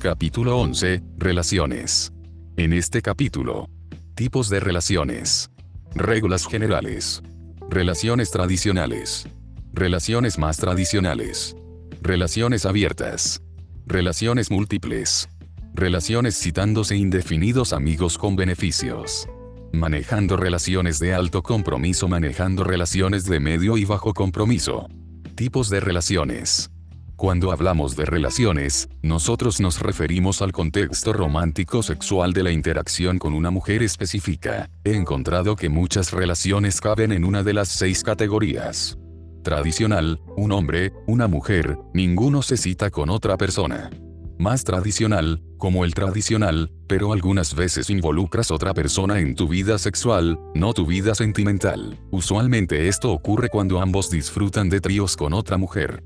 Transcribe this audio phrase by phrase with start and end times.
[0.00, 1.02] Capítulo 11.
[1.18, 2.10] Relaciones.
[2.56, 3.68] En este capítulo.
[4.14, 5.50] Tipos de relaciones.
[5.94, 7.22] Reglas generales.
[7.68, 9.28] Relaciones tradicionales.
[9.74, 11.54] Relaciones más tradicionales.
[12.00, 13.42] Relaciones abiertas.
[13.84, 15.28] Relaciones múltiples.
[15.74, 19.28] Relaciones citándose indefinidos amigos con beneficios.
[19.70, 24.88] Manejando relaciones de alto compromiso, manejando relaciones de medio y bajo compromiso.
[25.34, 26.70] Tipos de relaciones.
[27.20, 33.34] Cuando hablamos de relaciones, nosotros nos referimos al contexto romántico sexual de la interacción con
[33.34, 34.70] una mujer específica.
[34.84, 38.96] He encontrado que muchas relaciones caben en una de las seis categorías.
[39.44, 43.90] Tradicional, un hombre, una mujer, ninguno se cita con otra persona.
[44.38, 50.40] Más tradicional, como el tradicional, pero algunas veces involucras otra persona en tu vida sexual,
[50.54, 51.98] no tu vida sentimental.
[52.10, 56.02] Usualmente esto ocurre cuando ambos disfrutan de tríos con otra mujer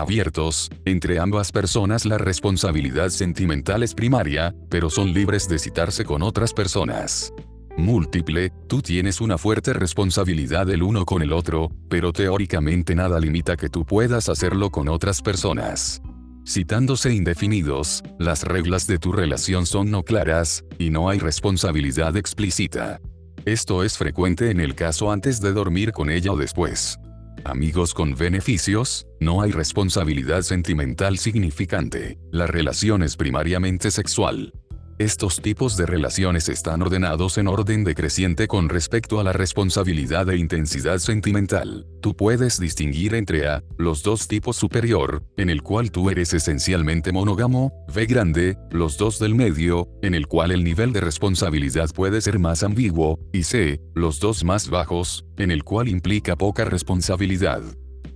[0.00, 6.22] abiertos, entre ambas personas la responsabilidad sentimental es primaria, pero son libres de citarse con
[6.22, 7.32] otras personas.
[7.76, 13.56] Múltiple, tú tienes una fuerte responsabilidad el uno con el otro, pero teóricamente nada limita
[13.56, 16.00] que tú puedas hacerlo con otras personas.
[16.46, 23.00] Citándose indefinidos, las reglas de tu relación son no claras, y no hay responsabilidad explícita.
[23.44, 26.98] Esto es frecuente en el caso antes de dormir con ella o después
[27.50, 34.52] amigos con beneficios, no hay responsabilidad sentimental significante, la relación es primariamente sexual.
[34.98, 40.38] Estos tipos de relaciones están ordenados en orden decreciente con respecto a la responsabilidad e
[40.38, 41.86] intensidad sentimental.
[42.00, 47.12] Tú puedes distinguir entre A, los dos tipos superior, en el cual tú eres esencialmente
[47.12, 52.22] monógamo, B grande, los dos del medio, en el cual el nivel de responsabilidad puede
[52.22, 57.60] ser más ambiguo, y C, los dos más bajos, en el cual implica poca responsabilidad.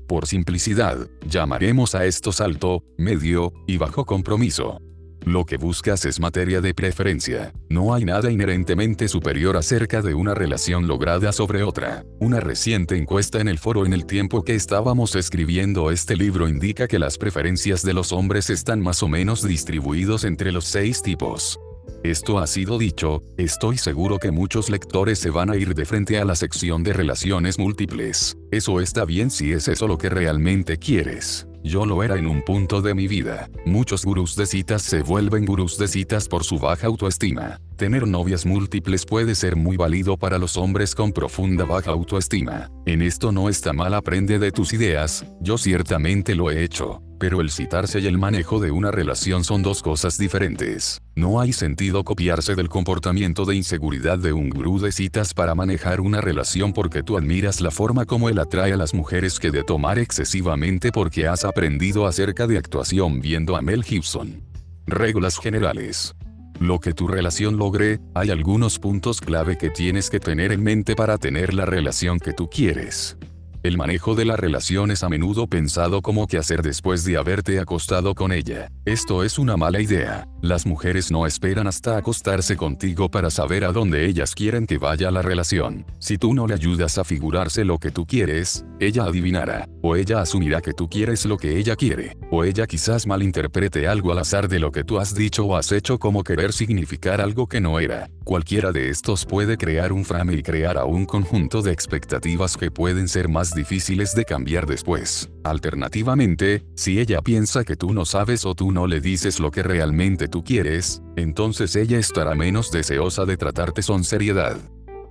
[0.09, 0.97] Por simplicidad,
[1.29, 4.81] llamaremos a estos alto, medio, y bajo compromiso.
[5.25, 7.53] Lo que buscas es materia de preferencia.
[7.69, 12.05] No hay nada inherentemente superior acerca de una relación lograda sobre otra.
[12.21, 16.89] Una reciente encuesta en el foro en el tiempo que estábamos escribiendo este libro indica
[16.89, 21.61] que las preferencias de los hombres están más o menos distribuidos entre los seis tipos.
[22.03, 26.19] Esto ha sido dicho, estoy seguro que muchos lectores se van a ir de frente
[26.19, 28.39] a la sección de relaciones múltiples.
[28.51, 31.47] Eso está bien si es eso lo que realmente quieres.
[31.63, 33.51] Yo lo era en un punto de mi vida.
[33.67, 37.61] Muchos gurús de citas se vuelven gurús de citas por su baja autoestima.
[37.77, 42.71] Tener novias múltiples puede ser muy válido para los hombres con profunda baja autoestima.
[42.87, 47.43] En esto no está mal aprende de tus ideas, yo ciertamente lo he hecho pero
[47.43, 51.03] el citarse y el manejo de una relación son dos cosas diferentes.
[51.15, 56.01] No hay sentido copiarse del comportamiento de inseguridad de un gurú de citas para manejar
[56.01, 59.63] una relación porque tú admiras la forma como él atrae a las mujeres que de
[59.63, 64.43] tomar excesivamente porque has aprendido acerca de actuación viendo a Mel Gibson.
[64.87, 66.15] Reglas generales.
[66.61, 70.95] Lo que tu relación logre, hay algunos puntos clave que tienes que tener en mente
[70.95, 73.17] para tener la relación que tú quieres.
[73.63, 77.61] El manejo de la relación es a menudo pensado como que hacer después de haberte
[77.61, 78.71] acostado con ella.
[78.87, 80.27] Esto es una mala idea.
[80.41, 85.11] Las mujeres no esperan hasta acostarse contigo para saber a dónde ellas quieren que vaya
[85.11, 85.85] la relación.
[85.99, 90.23] Si tú no le ayudas a figurarse lo que tú quieres, ella adivinará, o ella
[90.23, 94.49] asumirá que tú quieres lo que ella quiere, o ella quizás malinterprete algo al azar
[94.49, 97.79] de lo que tú has dicho o has hecho como querer significar algo que no
[97.79, 98.09] era.
[98.31, 102.71] Cualquiera de estos puede crear un frame y crear a un conjunto de expectativas que
[102.71, 105.29] pueden ser más difíciles de cambiar después.
[105.43, 109.65] Alternativamente, si ella piensa que tú no sabes o tú no le dices lo que
[109.65, 114.57] realmente tú quieres, entonces ella estará menos deseosa de tratarte con seriedad.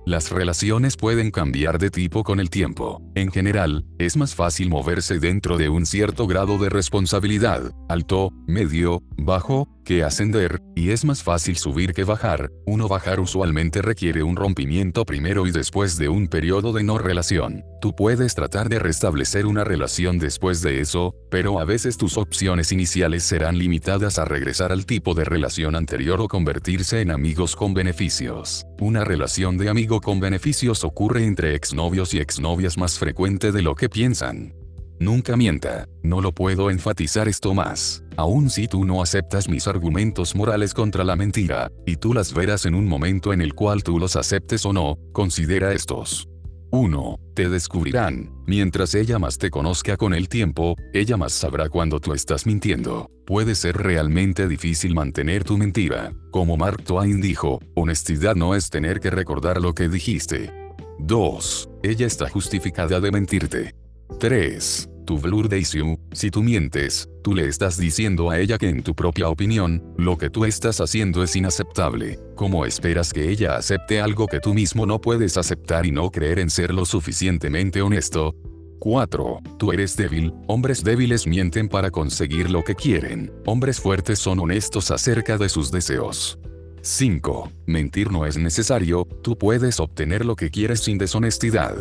[0.06, 3.02] Las relaciones pueden cambiar de tipo con el tiempo.
[3.14, 9.02] En general, es más fácil moverse dentro de un cierto grado de responsabilidad, alto, medio,
[9.18, 12.50] bajo, que ascender, y es más fácil subir que bajar.
[12.66, 17.64] Uno bajar usualmente requiere un rompimiento primero y después de un periodo de no relación.
[17.80, 22.72] Tú puedes tratar de restablecer una relación después de eso, pero a veces tus opciones
[22.72, 27.72] iniciales serán limitadas a regresar al tipo de relación anterior o convertirse en amigos con
[27.72, 28.66] beneficios.
[28.80, 33.74] Una relación de amigo con beneficios ocurre entre exnovios y exnovias más frecuente de lo
[33.74, 34.59] que piensan.
[35.00, 38.04] Nunca mienta, no lo puedo enfatizar esto más.
[38.18, 42.66] Aun si tú no aceptas mis argumentos morales contra la mentira, y tú las verás
[42.66, 46.28] en un momento en el cual tú los aceptes o no, considera estos.
[46.70, 47.16] 1.
[47.34, 48.30] Te descubrirán.
[48.46, 53.10] Mientras ella más te conozca con el tiempo, ella más sabrá cuando tú estás mintiendo.
[53.24, 56.12] Puede ser realmente difícil mantener tu mentira.
[56.30, 60.52] Como Mark Twain dijo, honestidad no es tener que recordar lo que dijiste.
[60.98, 61.70] 2.
[61.82, 63.79] Ella está justificada de mentirte.
[64.18, 64.88] 3.
[65.06, 68.94] Tu blur issue, si tú mientes, tú le estás diciendo a ella que en tu
[68.94, 72.18] propia opinión, lo que tú estás haciendo es inaceptable.
[72.36, 76.38] ¿Cómo esperas que ella acepte algo que tú mismo no puedes aceptar y no creer
[76.38, 78.34] en ser lo suficientemente honesto?
[78.78, 79.40] 4.
[79.58, 84.90] Tú eres débil, hombres débiles mienten para conseguir lo que quieren, hombres fuertes son honestos
[84.90, 86.38] acerca de sus deseos.
[86.82, 87.50] 5.
[87.66, 91.76] Mentir no es necesario, tú puedes obtener lo que quieres sin deshonestidad.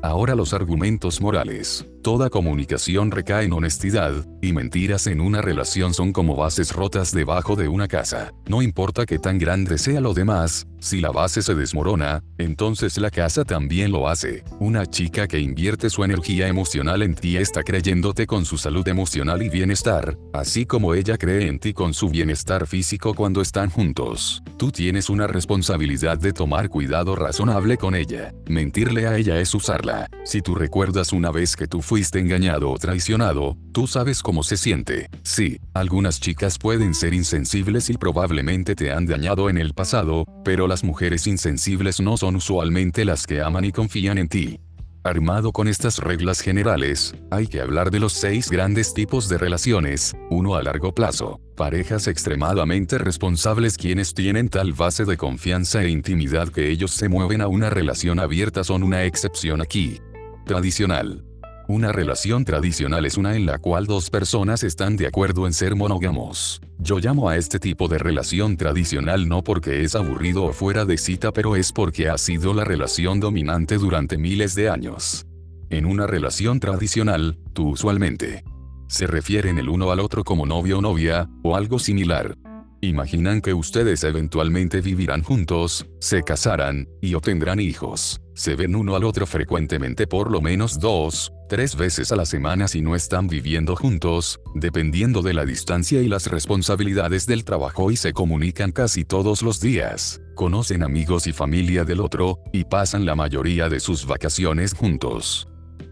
[0.00, 1.84] Ahora los argumentos morales.
[2.02, 7.56] Toda comunicación recae en honestidad, y mentiras en una relación son como bases rotas debajo
[7.56, 8.32] de una casa.
[8.46, 13.10] No importa que tan grande sea lo demás, si la base se desmorona, entonces la
[13.10, 14.44] casa también lo hace.
[14.60, 19.42] Una chica que invierte su energía emocional en ti está creyéndote con su salud emocional
[19.42, 24.42] y bienestar, así como ella cree en ti con su bienestar físico cuando están juntos.
[24.56, 28.32] Tú tienes una responsabilidad de tomar cuidado razonable con ella.
[28.48, 30.08] Mentirle a ella es usarla.
[30.24, 34.56] Si tú recuerdas una vez que tú fuiste engañado o traicionado, tú sabes cómo se
[34.56, 35.08] siente.
[35.22, 40.67] Sí, algunas chicas pueden ser insensibles y probablemente te han dañado en el pasado, pero
[40.68, 44.60] las mujeres insensibles no son usualmente las que aman y confían en ti.
[45.04, 50.14] Armado con estas reglas generales, hay que hablar de los seis grandes tipos de relaciones,
[50.28, 56.48] uno a largo plazo, parejas extremadamente responsables quienes tienen tal base de confianza e intimidad
[56.48, 60.00] que ellos se mueven a una relación abierta son una excepción aquí.
[60.44, 61.27] Tradicional.
[61.70, 65.76] Una relación tradicional es una en la cual dos personas están de acuerdo en ser
[65.76, 66.62] monógamos.
[66.78, 70.96] Yo llamo a este tipo de relación tradicional no porque es aburrido o fuera de
[70.96, 75.26] cita pero es porque ha sido la relación dominante durante miles de años.
[75.68, 78.44] En una relación tradicional, tú usualmente
[78.86, 82.34] se refieren el uno al otro como novio o novia, o algo similar.
[82.80, 88.20] Imaginan que ustedes eventualmente vivirán juntos, se casarán, y obtendrán hijos.
[88.34, 92.68] Se ven uno al otro frecuentemente por lo menos dos, tres veces a la semana
[92.68, 97.96] si no están viviendo juntos, dependiendo de la distancia y las responsabilidades del trabajo y
[97.96, 100.20] se comunican casi todos los días.
[100.36, 105.47] Conocen amigos y familia del otro, y pasan la mayoría de sus vacaciones juntos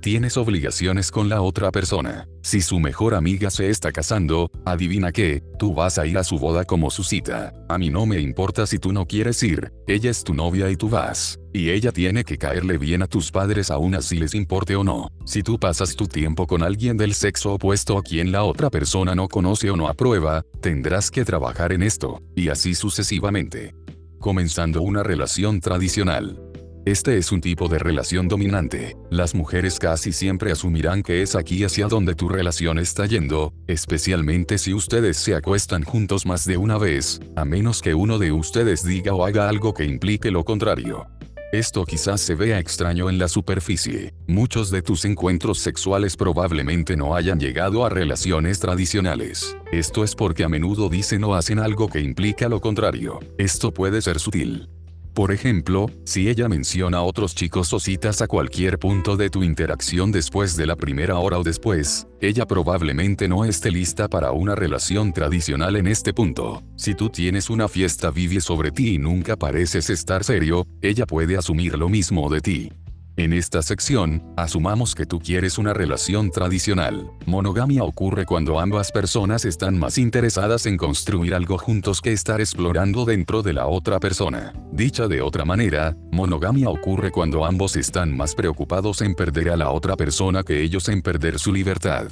[0.07, 2.29] tienes obligaciones con la otra persona.
[2.41, 6.39] Si su mejor amiga se está casando, adivina qué, tú vas a ir a su
[6.39, 7.53] boda como su cita.
[7.69, 10.77] A mí no me importa si tú no quieres ir, ella es tu novia y
[10.77, 11.41] tú vas.
[11.53, 15.09] Y ella tiene que caerle bien a tus padres aún así les importe o no.
[15.25, 19.17] Si tú pasas tu tiempo con alguien del sexo opuesto a quien la otra persona
[19.17, 23.75] no conoce o no aprueba, tendrás que trabajar en esto, y así sucesivamente.
[24.21, 26.41] Comenzando una relación tradicional.
[26.87, 28.97] Este es un tipo de relación dominante.
[29.11, 34.57] Las mujeres casi siempre asumirán que es aquí hacia donde tu relación está yendo, especialmente
[34.57, 38.85] si ustedes se acuestan juntos más de una vez, a menos que uno de ustedes
[38.85, 41.09] diga o haga algo que implique lo contrario.
[41.53, 44.15] Esto quizás se vea extraño en la superficie.
[44.29, 49.57] Muchos de tus encuentros sexuales probablemente no hayan llegado a relaciones tradicionales.
[49.73, 53.19] Esto es porque a menudo dicen o hacen algo que implica lo contrario.
[53.39, 54.69] Esto puede ser sutil.
[55.17, 59.43] Por ejemplo, si ella menciona a otros chicos o citas a cualquier punto de tu
[59.43, 64.55] interacción después de la primera hora o después, ella probablemente no esté lista para una
[64.55, 66.63] relación tradicional en este punto.
[66.77, 71.39] Si tú tienes una fiesta vive sobre ti y nunca pareces estar serio, ella puede
[71.39, 72.73] asumir lo mismo de ti.
[73.19, 77.11] En esta sección, asumamos que tú quieres una relación tradicional.
[77.25, 83.07] Monogamia ocurre cuando ambas personas están más interesadas en construir algo juntos que estar explorando
[83.07, 84.53] dentro de la otra persona.
[84.71, 89.71] Dicha de otra manera, monogamia ocurre cuando ambos están más preocupados en perder a la
[89.71, 92.09] otra persona que ellos en perder su libertad.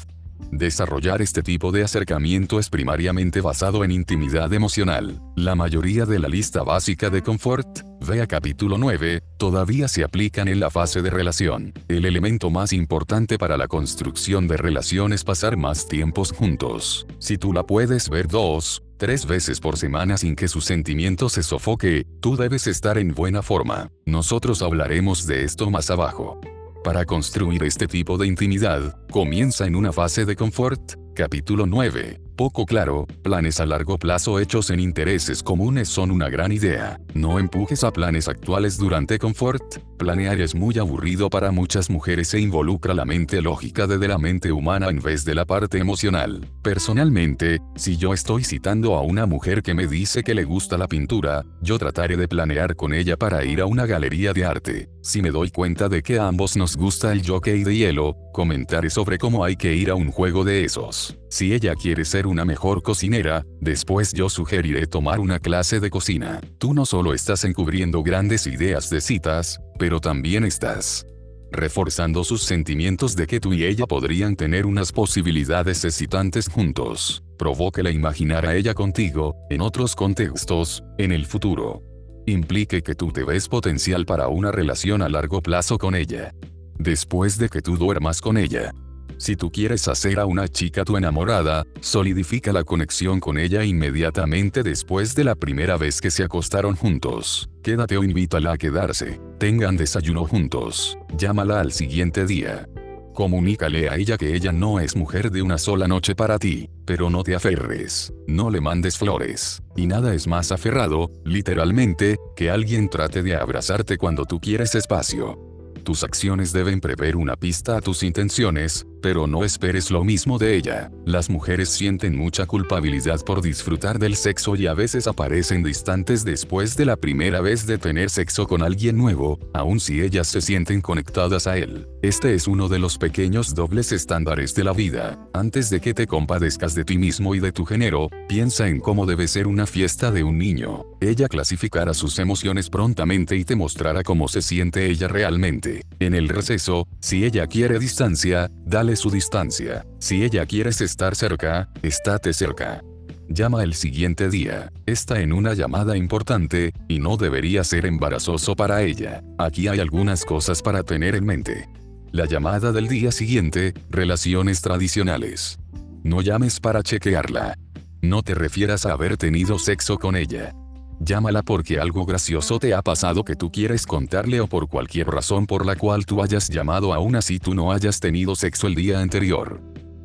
[0.50, 5.20] Desarrollar este tipo de acercamiento es primariamente basado en intimidad emocional.
[5.36, 10.60] La mayoría de la lista básica de confort, vea capítulo 9, todavía se aplican en
[10.60, 11.72] la fase de relación.
[11.88, 17.06] El elemento más importante para la construcción de relación es pasar más tiempos juntos.
[17.18, 21.42] Si tú la puedes ver dos, tres veces por semana sin que su sentimiento se
[21.42, 23.90] sofoque, tú debes estar en buena forma.
[24.06, 26.40] Nosotros hablaremos de esto más abajo.
[26.84, 32.23] Para construir este tipo de intimidad, comienza en una fase de confort, capítulo 9.
[32.36, 36.98] Poco claro, planes a largo plazo hechos en intereses comunes son una gran idea.
[37.14, 39.62] No empujes a planes actuales durante confort.
[39.98, 44.50] Planear es muy aburrido para muchas mujeres e involucra la mente lógica de la mente
[44.50, 46.44] humana en vez de la parte emocional.
[46.60, 50.88] Personalmente, si yo estoy citando a una mujer que me dice que le gusta la
[50.88, 54.88] pintura, yo trataré de planear con ella para ir a una galería de arte.
[55.02, 58.90] Si me doy cuenta de que a ambos nos gusta el jockey de hielo, comentaré
[58.90, 61.16] sobre cómo hay que ir a un juego de esos.
[61.34, 66.40] Si ella quiere ser una mejor cocinera, después yo sugeriré tomar una clase de cocina.
[66.58, 71.04] Tú no solo estás encubriendo grandes ideas de citas, pero también estás
[71.50, 77.24] reforzando sus sentimientos de que tú y ella podrían tener unas posibilidades excitantes juntos.
[77.36, 81.82] Provóquela imaginar a ella contigo, en otros contextos, en el futuro.
[82.26, 86.32] Implique que tú te ves potencial para una relación a largo plazo con ella.
[86.78, 88.72] Después de que tú duermas con ella,
[89.18, 94.62] si tú quieres hacer a una chica tu enamorada, solidifica la conexión con ella inmediatamente
[94.62, 97.48] después de la primera vez que se acostaron juntos.
[97.62, 99.20] Quédate o invítala a quedarse.
[99.38, 100.98] Tengan desayuno juntos.
[101.16, 102.68] Llámala al siguiente día.
[103.14, 107.10] Comunícale a ella que ella no es mujer de una sola noche para ti, pero
[107.10, 109.62] no te aferres, no le mandes flores.
[109.76, 115.38] Y nada es más aferrado, literalmente, que alguien trate de abrazarte cuando tú quieres espacio.
[115.84, 120.56] Tus acciones deben prever una pista a tus intenciones, pero no esperes lo mismo de
[120.56, 120.90] ella.
[121.04, 126.74] Las mujeres sienten mucha culpabilidad por disfrutar del sexo y a veces aparecen distantes después
[126.74, 130.80] de la primera vez de tener sexo con alguien nuevo, aun si ellas se sienten
[130.80, 131.86] conectadas a él.
[132.00, 135.18] Este es uno de los pequeños dobles estándares de la vida.
[135.34, 139.04] Antes de que te compadezcas de ti mismo y de tu género, piensa en cómo
[139.04, 140.86] debe ser una fiesta de un niño.
[141.02, 145.82] Ella clasificará sus emociones prontamente y te mostrará cómo se siente ella realmente.
[146.00, 149.86] En el receso, si ella quiere distancia, dale su distancia.
[149.98, 152.82] Si ella quieres estar cerca, estate cerca.
[153.28, 154.70] Llama el siguiente día.
[154.86, 159.22] Está en una llamada importante, y no debería ser embarazoso para ella.
[159.38, 161.68] Aquí hay algunas cosas para tener en mente.
[162.12, 165.58] La llamada del día siguiente, relaciones tradicionales.
[166.02, 167.56] No llames para chequearla.
[168.02, 170.52] No te refieras a haber tenido sexo con ella.
[171.00, 175.46] Llámala porque algo gracioso te ha pasado que tú quieres contarle o por cualquier razón
[175.46, 179.00] por la cual tú hayas llamado aún así tú no hayas tenido sexo el día
[179.00, 179.60] anterior.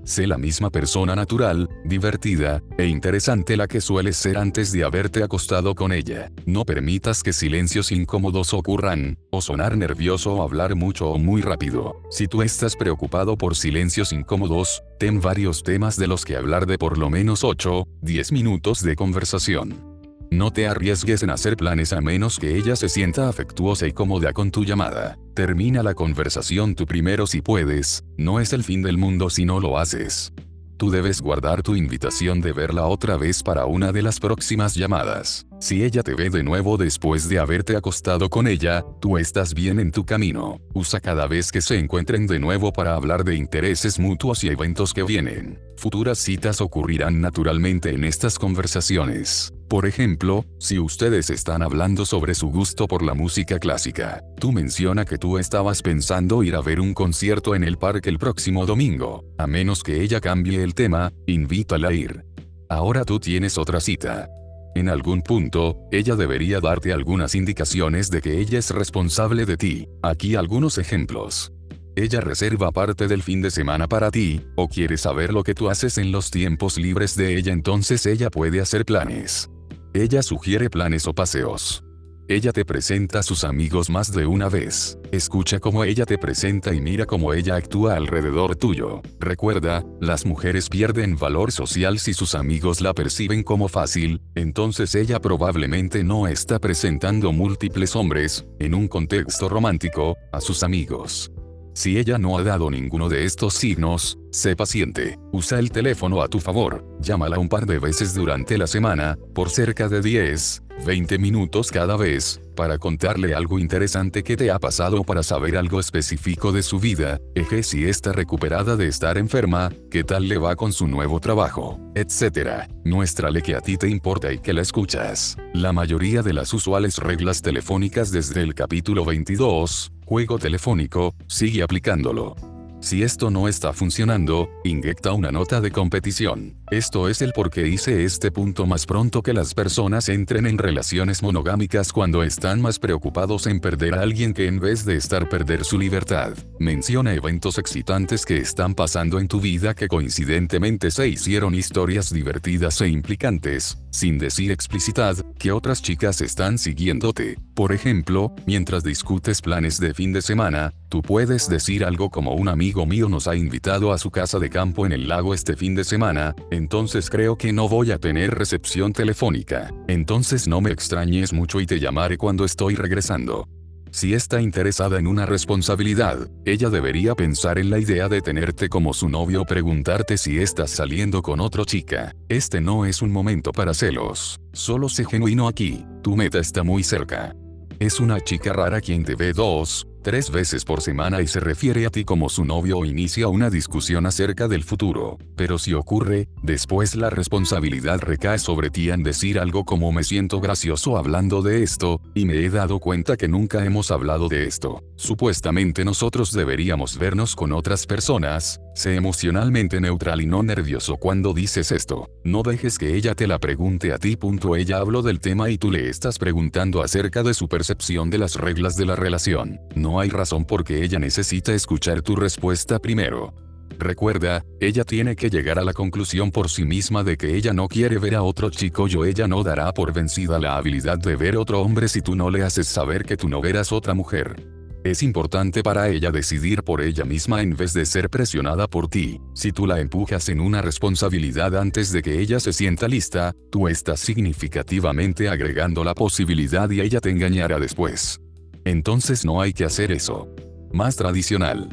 [0.10, 5.22] Sé la misma persona natural, divertida, e interesante la que sueles ser antes de haberte
[5.22, 6.32] acostado con ella.
[6.48, 12.02] No permitas que silencios incómodos ocurran, o sonar nervioso o hablar mucho o muy rápido.
[12.10, 16.80] Si tú estás preocupado por silencios incómodos, ten varios temas de los que hablar de
[16.80, 19.89] por lo menos 8, 10 minutos de conversación.
[20.32, 24.32] No te arriesgues en hacer planes a menos que ella se sienta afectuosa y cómoda
[24.32, 25.18] con tu llamada.
[25.34, 29.60] Termina la conversación tú primero si puedes, no es el fin del mundo si no
[29.60, 30.32] lo haces.
[30.78, 35.46] Tú debes guardar tu invitación de verla otra vez para una de las próximas llamadas.
[35.62, 39.82] Si ella te ve de nuevo después de haberte acostado con ella, tú estás bien
[39.82, 40.62] en tu camino.
[40.74, 44.94] Usa cada vez que se encuentren de nuevo para hablar de intereses mutuos y eventos
[44.94, 45.60] que vienen.
[45.76, 49.52] Futuras citas ocurrirán naturalmente en estas conversaciones.
[49.68, 55.04] Por ejemplo, si ustedes están hablando sobre su gusto por la música clásica, tú menciona
[55.04, 59.26] que tú estabas pensando ir a ver un concierto en el parque el próximo domingo.
[59.38, 62.24] A menos que ella cambie el tema, invítala a ir.
[62.70, 64.30] Ahora tú tienes otra cita.
[64.80, 69.90] En algún punto, ella debería darte algunas indicaciones de que ella es responsable de ti.
[70.02, 71.52] Aquí algunos ejemplos.
[71.98, 75.70] Ella reserva parte del fin de semana para ti, o quiere saber lo que tú
[75.70, 79.50] haces en los tiempos libres de ella entonces ella puede hacer planes.
[79.94, 81.84] Ella sugiere planes o paseos.
[82.32, 85.00] Ella te presenta a sus amigos más de una vez.
[85.12, 89.02] Escucha cómo ella te presenta y mira cómo ella actúa alrededor tuyo.
[89.20, 95.20] Recuerda, las mujeres pierden valor social si sus amigos la perciben como fácil, entonces ella
[95.20, 101.32] probablemente no está presentando múltiples hombres, en un contexto romántico, a sus amigos.
[101.74, 106.28] Si ella no ha dado ninguno de estos signos, sé paciente, usa el teléfono a
[106.28, 111.20] tu favor, llámala un par de veces durante la semana, por cerca de 10, 20
[111.20, 115.80] minutos cada vez, para contarle algo interesante que te ha pasado o para saber algo
[115.80, 120.56] específico de su vida, eje si está recuperada de estar enferma, qué tal le va
[120.56, 122.70] con su nuevo trabajo, etc.
[122.86, 125.38] Muéstrale que a ti te importa y que la escuchas.
[125.54, 132.36] La mayoría de las usuales reglas telefónicas desde el capítulo 22, juego telefónico, sigue aplicándolo.
[132.82, 136.56] Si esto no está funcionando, inyecta una nota de competición.
[136.72, 140.60] Esto es el por qué hice este punto más pronto que las personas entren en
[140.60, 145.28] relaciones monogámicas cuando están más preocupados en perder a alguien que en vez de estar
[145.30, 146.34] perder su libertad.
[146.60, 152.80] Menciona eventos excitantes que están pasando en tu vida que coincidentemente se hicieron historias divertidas
[152.82, 157.40] e implicantes, sin decir explicitad, que otras chicas están siguiéndote.
[157.56, 162.48] Por ejemplo, mientras discutes planes de fin de semana, tú puedes decir algo como un
[162.48, 165.74] amigo mío nos ha invitado a su casa de campo en el lago este fin
[165.74, 169.72] de semana, entonces creo que no voy a tener recepción telefónica.
[169.88, 173.48] Entonces no me extrañes mucho y te llamaré cuando estoy regresando.
[173.92, 178.94] Si está interesada en una responsabilidad, ella debería pensar en la idea de tenerte como
[178.94, 182.14] su novio o preguntarte si estás saliendo con otra chica.
[182.28, 184.38] Este no es un momento para celos.
[184.52, 187.34] Solo sé genuino aquí, tu meta está muy cerca.
[187.80, 191.86] Es una chica rara quien te ve dos, tres veces por semana y se refiere
[191.86, 195.18] a ti como su novio o inicia una discusión acerca del futuro.
[195.36, 200.40] Pero si ocurre, después la responsabilidad recae sobre ti en decir algo como me siento
[200.40, 204.84] gracioso hablando de esto, y me he dado cuenta que nunca hemos hablado de esto.
[204.96, 211.72] Supuestamente nosotros deberíamos vernos con otras personas, sé emocionalmente neutral y no nervioso cuando dices
[211.72, 212.10] esto.
[212.24, 214.18] No dejes que ella te la pregunte a ti.
[214.58, 218.36] Ella habló del tema y tú le estás preguntando acerca de su percepción de las
[218.36, 219.60] reglas de la relación.
[219.76, 223.34] No hay razón por qué ella necesita escuchar tu respuesta primero.
[223.78, 227.68] Recuerda, ella tiene que llegar a la conclusión por sí misma de que ella no
[227.68, 231.38] quiere ver a otro chico o ella no dará por vencida la habilidad de ver
[231.38, 234.59] otro hombre si tú no le haces saber que tú no verás otra mujer.
[234.84, 239.20] Es importante para ella decidir por ella misma en vez de ser presionada por ti.
[239.34, 243.68] Si tú la empujas en una responsabilidad antes de que ella se sienta lista, tú
[243.68, 248.22] estás significativamente agregando la posibilidad y ella te engañará después.
[248.64, 250.34] Entonces no hay que hacer eso.
[250.72, 251.70] Más tradicional.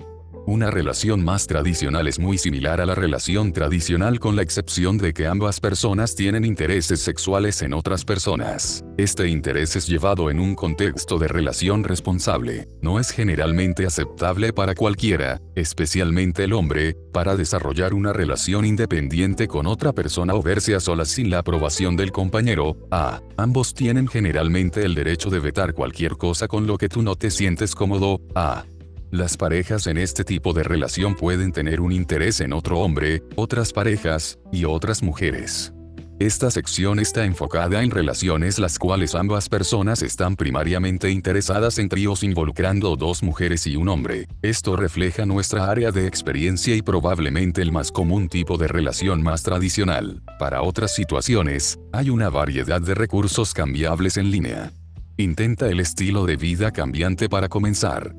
[0.48, 5.12] Una relación más tradicional es muy similar a la relación tradicional con la excepción de
[5.12, 8.84] que ambas personas tienen intereses sexuales en otras personas.
[8.96, 12.68] Este interés es llevado en un contexto de relación responsable.
[12.80, 19.66] No es generalmente aceptable para cualquiera, especialmente el hombre, para desarrollar una relación independiente con
[19.66, 22.76] otra persona o verse a solas sin la aprobación del compañero.
[22.92, 23.20] A.
[23.36, 27.32] Ambos tienen generalmente el derecho de vetar cualquier cosa con lo que tú no te
[27.32, 28.20] sientes cómodo.
[28.36, 28.64] A.
[29.12, 33.72] Las parejas en este tipo de relación pueden tener un interés en otro hombre, otras
[33.72, 35.72] parejas, y otras mujeres.
[36.18, 42.22] Esta sección está enfocada en relaciones las cuales ambas personas están primariamente interesadas en tríos
[42.24, 44.26] involucrando dos mujeres y un hombre.
[44.42, 49.42] Esto refleja nuestra área de experiencia y probablemente el más común tipo de relación más
[49.42, 50.22] tradicional.
[50.38, 54.72] Para otras situaciones, hay una variedad de recursos cambiables en línea.
[55.18, 58.14] Intenta el estilo de vida cambiante para comenzar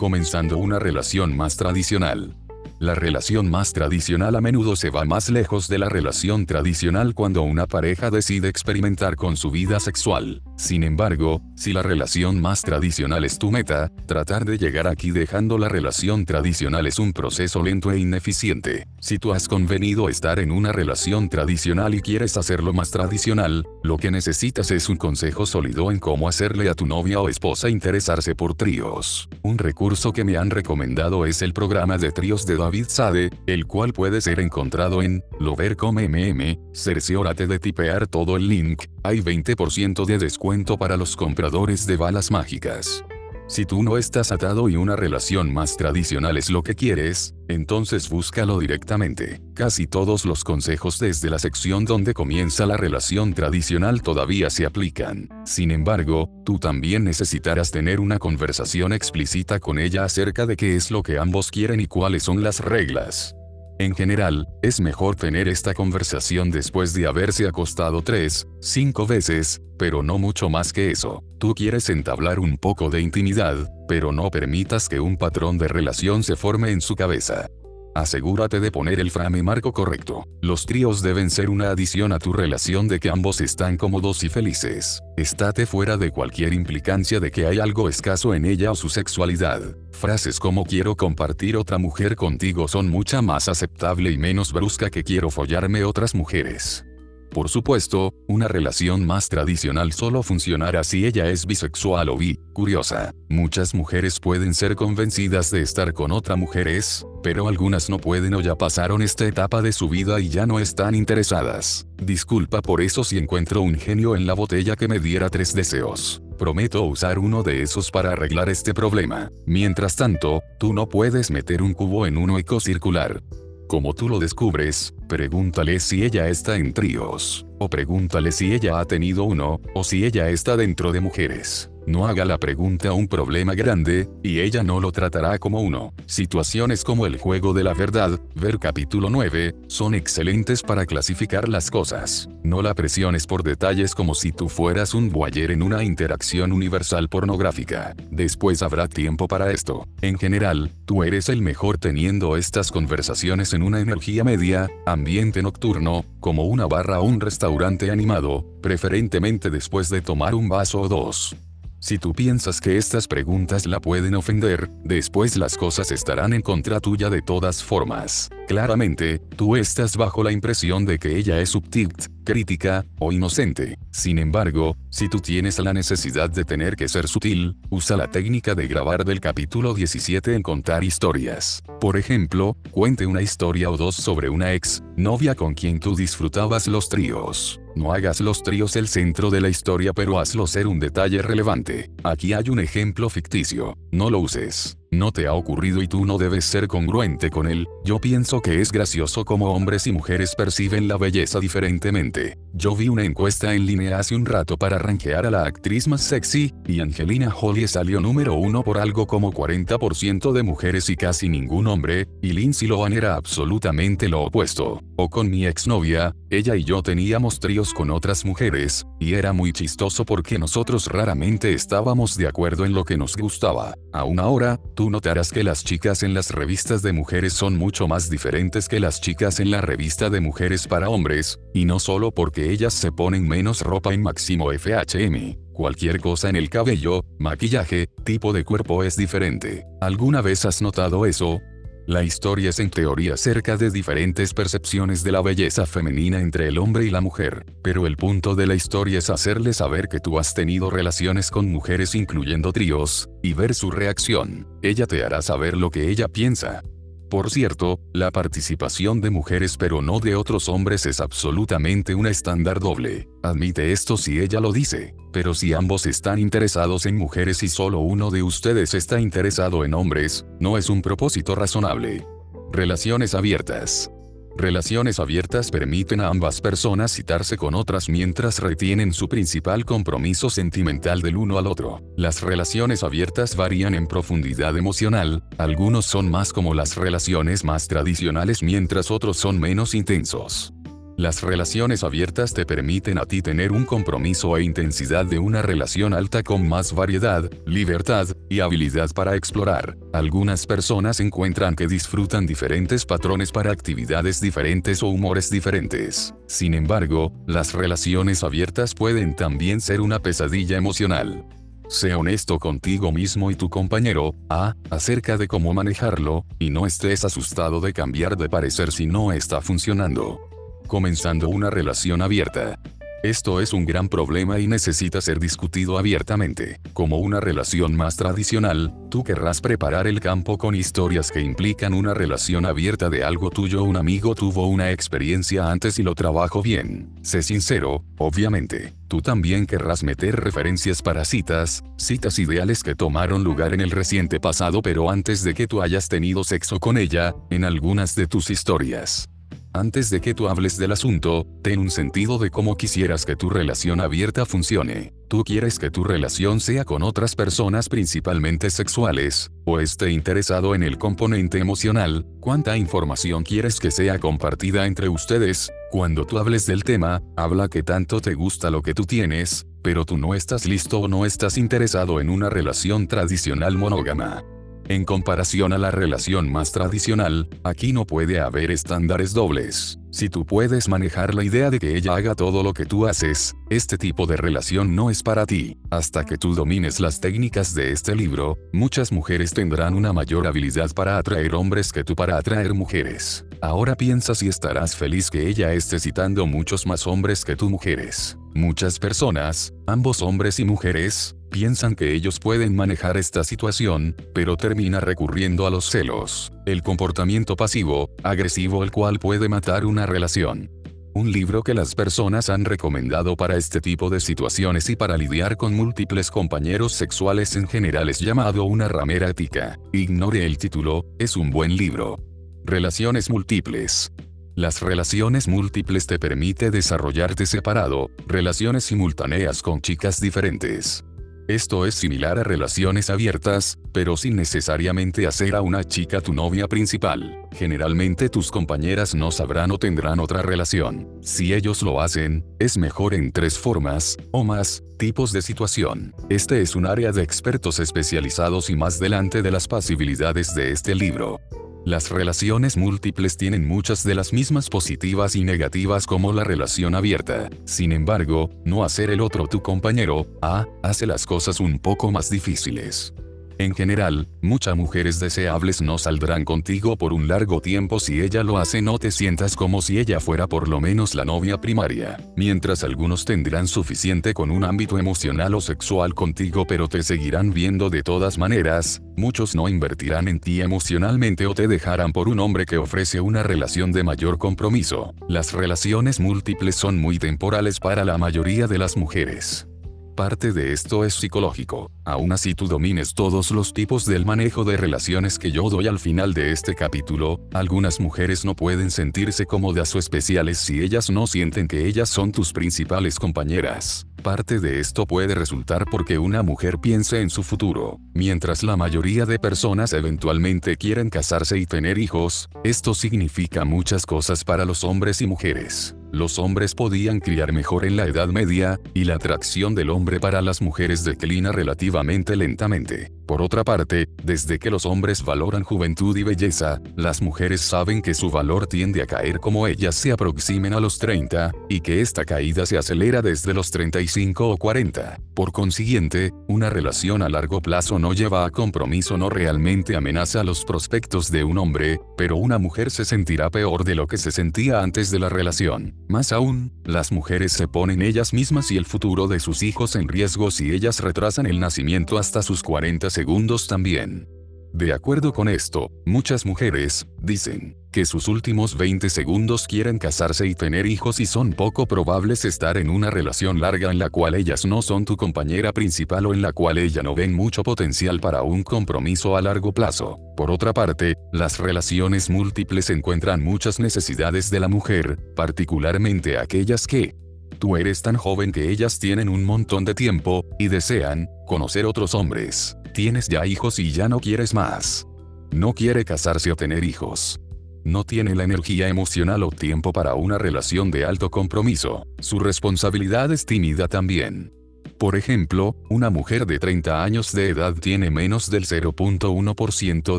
[0.00, 2.34] comenzando una relación más tradicional.
[2.80, 7.42] La relación más tradicional a menudo se va más lejos de la relación tradicional cuando
[7.42, 10.40] una pareja decide experimentar con su vida sexual.
[10.56, 15.58] Sin embargo, si la relación más tradicional es tu meta, tratar de llegar aquí dejando
[15.58, 18.86] la relación tradicional es un proceso lento e ineficiente.
[18.98, 23.98] Si tú has convenido estar en una relación tradicional y quieres hacerlo más tradicional, lo
[23.98, 28.34] que necesitas es un consejo sólido en cómo hacerle a tu novia o esposa interesarse
[28.34, 29.28] por tríos.
[29.42, 33.66] Un recurso que me han recomendado es el programa de tríos de David Sade, el
[33.66, 36.72] cual puede ser encontrado en Lover.com mm.
[36.72, 42.30] Cerciórate de tipear todo el link, hay 20% de descuento para los compradores de balas
[42.30, 43.04] mágicas.
[43.50, 48.08] Si tú no estás atado y una relación más tradicional es lo que quieres, entonces
[48.08, 49.42] búscalo directamente.
[49.54, 55.28] Casi todos los consejos desde la sección donde comienza la relación tradicional todavía se aplican.
[55.44, 60.92] Sin embargo, tú también necesitarás tener una conversación explícita con ella acerca de qué es
[60.92, 63.34] lo que ambos quieren y cuáles son las reglas.
[63.80, 70.02] En general, es mejor tener esta conversación después de haberse acostado tres, cinco veces, pero
[70.02, 71.24] no mucho más que eso.
[71.38, 73.56] Tú quieres entablar un poco de intimidad,
[73.88, 77.46] pero no permitas que un patrón de relación se forme en su cabeza.
[77.94, 80.26] Asegúrate de poner el frame marco correcto.
[80.40, 84.28] Los tríos deben ser una adición a tu relación de que ambos están cómodos y
[84.28, 85.02] felices.
[85.16, 89.60] Estate fuera de cualquier implicancia de que hay algo escaso en ella o su sexualidad.
[89.92, 95.04] Frases como quiero compartir otra mujer contigo son mucha más aceptable y menos brusca que
[95.04, 96.84] quiero follarme otras mujeres.
[97.32, 102.40] Por supuesto, una relación más tradicional solo funcionará si ella es bisexual o bi.
[102.52, 108.34] Curiosa, muchas mujeres pueden ser convencidas de estar con otra mujeres, pero algunas no pueden
[108.34, 111.86] o ya pasaron esta etapa de su vida y ya no están interesadas.
[112.02, 116.20] Disculpa por eso si encuentro un genio en la botella que me diera tres deseos.
[116.36, 119.30] Prometo usar uno de esos para arreglar este problema.
[119.46, 123.22] Mientras tanto, tú no puedes meter un cubo en un hueco circular.
[123.70, 128.84] Como tú lo descubres, pregúntale si ella está en tríos, o pregúntale si ella ha
[128.84, 131.69] tenido uno, o si ella está dentro de mujeres.
[131.86, 135.92] No haga la pregunta un problema grande, y ella no lo tratará como uno.
[136.06, 141.70] Situaciones como el juego de la verdad, ver capítulo 9, son excelentes para clasificar las
[141.70, 142.28] cosas.
[142.42, 147.08] No la presiones por detalles como si tú fueras un voyeur en una interacción universal
[147.08, 147.94] pornográfica.
[148.10, 149.86] Después habrá tiempo para esto.
[150.00, 156.04] En general, tú eres el mejor teniendo estas conversaciones en una energía media, ambiente nocturno,
[156.20, 161.36] como una barra o un restaurante animado, preferentemente después de tomar un vaso o dos.
[161.82, 166.78] Si tú piensas que estas preguntas la pueden ofender, después las cosas estarán en contra
[166.78, 168.28] tuya de todas formas.
[168.46, 173.78] Claramente, tú estás bajo la impresión de que ella es subtilt, crítica, o inocente.
[173.92, 178.54] Sin embargo, si tú tienes la necesidad de tener que ser sutil, usa la técnica
[178.54, 181.62] de grabar del capítulo 17 en contar historias.
[181.80, 186.66] Por ejemplo, cuente una historia o dos sobre una ex novia con quien tú disfrutabas
[186.66, 187.59] los tríos.
[187.74, 191.90] No hagas los tríos el centro de la historia pero hazlo ser un detalle relevante.
[192.02, 193.76] Aquí hay un ejemplo ficticio.
[193.90, 194.79] No lo uses.
[194.92, 197.68] No te ha ocurrido y tú no debes ser congruente con él.
[197.84, 202.36] Yo pienso que es gracioso como hombres y mujeres perciben la belleza diferentemente.
[202.52, 206.00] Yo vi una encuesta en línea hace un rato para rankear a la actriz más
[206.00, 211.28] sexy, y Angelina Jolie salió número uno por algo como 40% de mujeres y casi
[211.28, 214.82] ningún hombre, y Lindsay Lohan era absolutamente lo opuesto.
[214.96, 219.52] O con mi exnovia, ella y yo teníamos tríos con otras mujeres, y era muy
[219.52, 223.74] chistoso porque nosotros raramente estábamos de acuerdo en lo que nos gustaba.
[223.92, 228.08] Aún ahora, tú notarás que las chicas en las revistas de mujeres son mucho más
[228.08, 232.50] diferentes que las chicas en la revista de mujeres para hombres, y no solo porque
[232.50, 235.52] ellas se ponen menos ropa en máximo FHM.
[235.52, 239.66] Cualquier cosa en el cabello, maquillaje, tipo de cuerpo es diferente.
[239.82, 241.42] ¿Alguna vez has notado eso?
[241.86, 246.58] La historia es en teoría acerca de diferentes percepciones de la belleza femenina entre el
[246.58, 250.18] hombre y la mujer, pero el punto de la historia es hacerle saber que tú
[250.18, 254.46] has tenido relaciones con mujeres incluyendo tríos, y ver su reacción.
[254.62, 256.62] Ella te hará saber lo que ella piensa.
[257.10, 262.60] Por cierto, la participación de mujeres pero no de otros hombres es absolutamente un estándar
[262.60, 263.08] doble.
[263.24, 264.94] Admite esto si ella lo dice.
[265.12, 269.74] Pero si ambos están interesados en mujeres y solo uno de ustedes está interesado en
[269.74, 272.06] hombres, no es un propósito razonable.
[272.52, 273.90] Relaciones abiertas.
[274.36, 281.02] Relaciones abiertas permiten a ambas personas citarse con otras mientras retienen su principal compromiso sentimental
[281.02, 281.82] del uno al otro.
[281.96, 288.42] Las relaciones abiertas varían en profundidad emocional, algunos son más como las relaciones más tradicionales
[288.42, 290.54] mientras otros son menos intensos.
[291.00, 295.94] Las relaciones abiertas te permiten a ti tener un compromiso e intensidad de una relación
[295.94, 299.78] alta con más variedad, libertad, y habilidad para explorar.
[299.94, 306.12] Algunas personas encuentran que disfrutan diferentes patrones para actividades diferentes o humores diferentes.
[306.26, 311.24] Sin embargo, las relaciones abiertas pueden también ser una pesadilla emocional.
[311.70, 317.06] Sé honesto contigo mismo y tu compañero, A, acerca de cómo manejarlo, y no estés
[317.06, 320.20] asustado de cambiar de parecer si no está funcionando
[320.70, 322.56] comenzando una relación abierta.
[323.02, 326.60] Esto es un gran problema y necesita ser discutido abiertamente.
[326.74, 331.92] Como una relación más tradicional, tú querrás preparar el campo con historias que implican una
[331.92, 333.64] relación abierta de algo tuyo.
[333.64, 336.94] Un amigo tuvo una experiencia antes y lo trabajó bien.
[337.02, 338.72] Sé sincero, obviamente.
[338.86, 344.20] Tú también querrás meter referencias para citas, citas ideales que tomaron lugar en el reciente
[344.20, 348.30] pasado pero antes de que tú hayas tenido sexo con ella, en algunas de tus
[348.30, 349.09] historias.
[349.52, 353.28] Antes de que tú hables del asunto, ten un sentido de cómo quisieras que tu
[353.28, 354.94] relación abierta funcione.
[355.08, 360.62] Tú quieres que tu relación sea con otras personas principalmente sexuales, o esté interesado en
[360.62, 366.62] el componente emocional, cuánta información quieres que sea compartida entre ustedes, cuando tú hables del
[366.62, 370.78] tema, habla que tanto te gusta lo que tú tienes, pero tú no estás listo
[370.78, 374.22] o no estás interesado en una relación tradicional monógama.
[374.68, 379.78] En comparación a la relación más tradicional, aquí no puede haber estándares dobles.
[379.92, 383.34] Si tú puedes manejar la idea de que ella haga todo lo que tú haces,
[383.48, 385.58] este tipo de relación no es para ti.
[385.70, 390.70] Hasta que tú domines las técnicas de este libro, muchas mujeres tendrán una mayor habilidad
[390.72, 393.24] para atraer hombres que tú para atraer mujeres.
[393.42, 398.16] Ahora piensa si estarás feliz que ella esté citando muchos más hombres que tú mujeres.
[398.34, 404.80] Muchas personas, ambos hombres y mujeres, piensan que ellos pueden manejar esta situación, pero termina
[404.80, 410.50] recurriendo a los celos, el comportamiento pasivo, agresivo el cual puede matar una relación.
[410.92, 415.36] Un libro que las personas han recomendado para este tipo de situaciones y para lidiar
[415.36, 419.56] con múltiples compañeros sexuales en general es llamado Una ramera ética.
[419.72, 422.00] Ignore el título, es un buen libro.
[422.44, 423.92] Relaciones múltiples.
[424.34, 430.84] Las relaciones múltiples te permite desarrollarte separado, relaciones simultáneas con chicas diferentes.
[431.30, 436.48] Esto es similar a relaciones abiertas, pero sin necesariamente hacer a una chica tu novia
[436.48, 437.24] principal.
[437.30, 440.88] Generalmente tus compañeras no sabrán o tendrán otra relación.
[441.02, 445.94] Si ellos lo hacen, es mejor en tres formas, o más, tipos de situación.
[446.08, 450.74] Este es un área de expertos especializados y más delante de las posibilidades de este
[450.74, 451.20] libro.
[451.64, 457.28] Las relaciones múltiples tienen muchas de las mismas positivas y negativas como la relación abierta.
[457.44, 462.08] Sin embargo, no hacer el otro tu compañero, A, hace las cosas un poco más
[462.08, 462.94] difíciles.
[463.40, 468.36] En general, muchas mujeres deseables no saldrán contigo por un largo tiempo si ella lo
[468.36, 468.60] hace.
[468.60, 473.06] No te sientas como si ella fuera por lo menos la novia primaria, mientras algunos
[473.06, 478.18] tendrán suficiente con un ámbito emocional o sexual contigo pero te seguirán viendo de todas
[478.18, 483.00] maneras, muchos no invertirán en ti emocionalmente o te dejarán por un hombre que ofrece
[483.00, 484.92] una relación de mayor compromiso.
[485.08, 489.46] Las relaciones múltiples son muy temporales para la mayoría de las mujeres
[489.94, 491.70] parte de esto es psicológico.
[491.84, 495.78] Aún así tú domines todos los tipos del manejo de relaciones que yo doy al
[495.78, 501.06] final de este capítulo, algunas mujeres no pueden sentirse cómodas o especiales si ellas no
[501.06, 503.86] sienten que ellas son tus principales compañeras.
[504.02, 507.78] Parte de esto puede resultar porque una mujer piense en su futuro.
[507.92, 514.24] Mientras la mayoría de personas eventualmente quieren casarse y tener hijos, esto significa muchas cosas
[514.24, 515.74] para los hombres y mujeres.
[515.92, 520.22] Los hombres podían criar mejor en la Edad Media, y la atracción del hombre para
[520.22, 522.92] las mujeres declina relativamente lentamente.
[523.06, 527.92] Por otra parte, desde que los hombres valoran juventud y belleza, las mujeres saben que
[527.92, 532.04] su valor tiende a caer como ellas se aproximen a los 30, y que esta
[532.04, 535.00] caída se acelera desde los 35 o 40.
[535.12, 540.44] Por consiguiente, una relación a largo plazo no lleva a compromiso no realmente amenaza los
[540.44, 544.62] prospectos de un hombre, pero una mujer se sentirá peor de lo que se sentía
[544.62, 545.79] antes de la relación.
[545.90, 549.88] Más aún, las mujeres se ponen ellas mismas y el futuro de sus hijos en
[549.88, 554.06] riesgo si ellas retrasan el nacimiento hasta sus 40 segundos también.
[554.52, 560.34] De acuerdo con esto, muchas mujeres, dicen, que sus últimos 20 segundos quieren casarse y
[560.34, 564.44] tener hijos y son poco probables estar en una relación larga en la cual ellas
[564.44, 568.22] no son tu compañera principal o en la cual ella no ven mucho potencial para
[568.22, 570.00] un compromiso a largo plazo.
[570.16, 576.96] Por otra parte, las relaciones múltiples encuentran muchas necesidades de la mujer, particularmente aquellas que,
[577.38, 581.94] tú eres tan joven que ellas tienen un montón de tiempo, y desean, conocer otros
[581.94, 582.56] hombres.
[582.72, 584.86] Tienes ya hijos y ya no quieres más.
[585.32, 587.20] No quiere casarse o tener hijos.
[587.64, 591.86] No tiene la energía emocional o tiempo para una relación de alto compromiso.
[591.98, 594.32] Su responsabilidad es tímida también.
[594.80, 599.98] Por ejemplo, una mujer de 30 años de edad tiene menos del 0.1%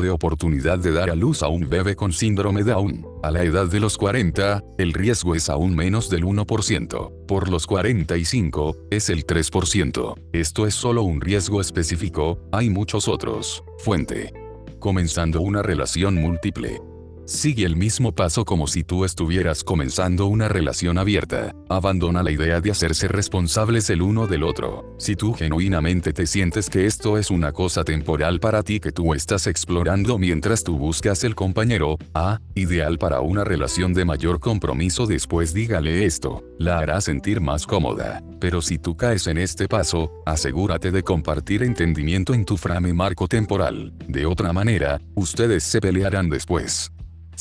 [0.00, 3.06] de oportunidad de dar a luz a un bebé con síndrome Down.
[3.22, 7.26] A la edad de los 40, el riesgo es aún menos del 1%.
[7.28, 10.16] Por los 45, es el 3%.
[10.32, 13.62] Esto es solo un riesgo específico, hay muchos otros.
[13.78, 14.32] Fuente.
[14.80, 16.80] Comenzando una relación múltiple.
[17.24, 21.54] Sigue el mismo paso como si tú estuvieras comenzando una relación abierta.
[21.68, 24.96] Abandona la idea de hacerse responsables el uno del otro.
[24.98, 29.14] Si tú genuinamente te sientes que esto es una cosa temporal para ti que tú
[29.14, 35.06] estás explorando mientras tú buscas el compañero, A, ideal para una relación de mayor compromiso
[35.06, 38.20] después dígale esto, la hará sentir más cómoda.
[38.40, 43.28] Pero si tú caes en este paso, asegúrate de compartir entendimiento en tu frame marco
[43.28, 43.92] temporal.
[44.08, 46.90] De otra manera, ustedes se pelearán después.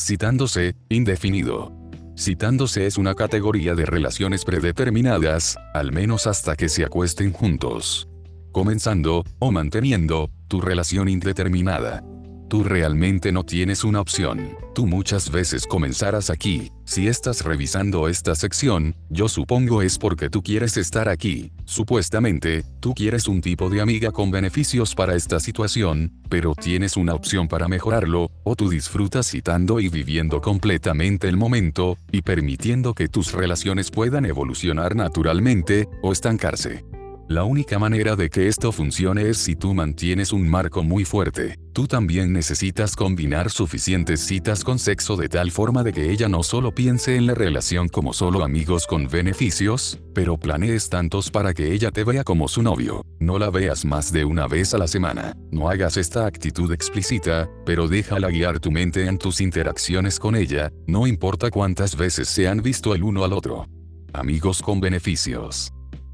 [0.04, 1.72] Citándose, indefinido.
[2.18, 8.10] Citándose es una categoría de relaciones predeterminadas, al menos hasta que se acuesten juntos.
[8.52, 12.04] Comenzando, o manteniendo, tu relación indeterminada.
[12.52, 14.58] Tú realmente no tienes una opción.
[14.76, 16.70] Tú muchas veces comenzarás aquí.
[16.84, 21.54] Si estás revisando esta sección, yo supongo es porque tú quieres estar aquí.
[21.64, 27.14] Supuestamente, tú quieres un tipo de amiga con beneficios para esta situación, pero tienes una
[27.14, 33.08] opción para mejorarlo, o tú disfrutas citando y viviendo completamente el momento, y permitiendo que
[33.08, 36.84] tus relaciones puedan evolucionar naturalmente, o estancarse.
[37.32, 41.58] La única manera de que esto funcione es si tú mantienes un marco muy fuerte.
[41.72, 46.44] Tú también necesitas combinar suficientes citas con sexo de tal forma de que ella no
[46.44, 51.72] solo piense en la relación como solo amigos con beneficios, pero planees tantos para que
[51.72, 53.02] ella te vea como su novio.
[53.22, 55.34] No la veas más de una vez a la semana.
[55.52, 60.70] No hagas esta actitud explícita, pero déjala guiar tu mente en tus interacciones con ella,
[60.86, 63.70] no importa cuántas veces se han visto el uno al otro.
[64.12, 65.72] Amigos con beneficios.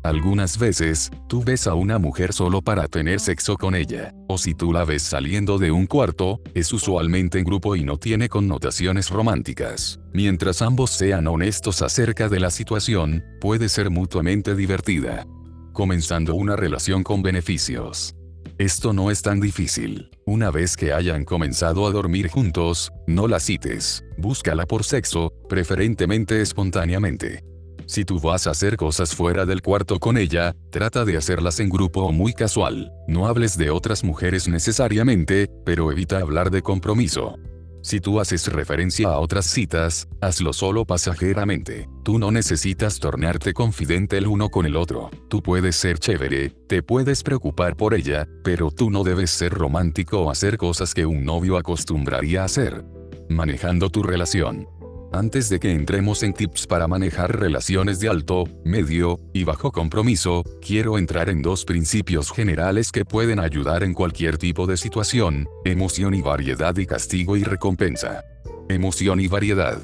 [0.08, 4.54] Algunas veces, tú ves a una mujer solo para tener sexo con ella, o si
[4.54, 9.10] tú la ves saliendo de un cuarto, es usualmente en grupo y no tiene connotaciones
[9.10, 10.00] románticas.
[10.14, 15.28] Mientras ambos sean honestos acerca de la situación, puede ser mutuamente divertida.
[15.74, 18.16] Comenzando una relación con beneficios.
[18.58, 20.10] Esto no es tan difícil.
[20.26, 24.06] Una vez que hayan comenzado a dormir juntos, no la cites.
[24.18, 27.44] Búscala por sexo, preferentemente espontáneamente.
[27.88, 31.70] Si tú vas a hacer cosas fuera del cuarto con ella, trata de hacerlas en
[31.70, 32.92] grupo o muy casual.
[33.08, 37.40] No hables de otras mujeres necesariamente, pero evita hablar de compromiso.
[37.82, 41.88] Si tú haces referencia a otras citas, hazlo solo pasajeramente.
[42.04, 45.10] Tú no necesitas tornarte confidente el uno con el otro.
[45.30, 50.24] Tú puedes ser chévere, te puedes preocupar por ella, pero tú no debes ser romántico
[50.24, 52.84] o hacer cosas que un novio acostumbraría a hacer.
[53.30, 54.68] Manejando tu relación.
[55.12, 60.44] Antes de que entremos en tips para manejar relaciones de alto, medio y bajo compromiso,
[60.62, 66.14] quiero entrar en dos principios generales que pueden ayudar en cualquier tipo de situación, emoción
[66.14, 68.26] y variedad y castigo y recompensa.
[68.68, 69.82] Emoción y variedad.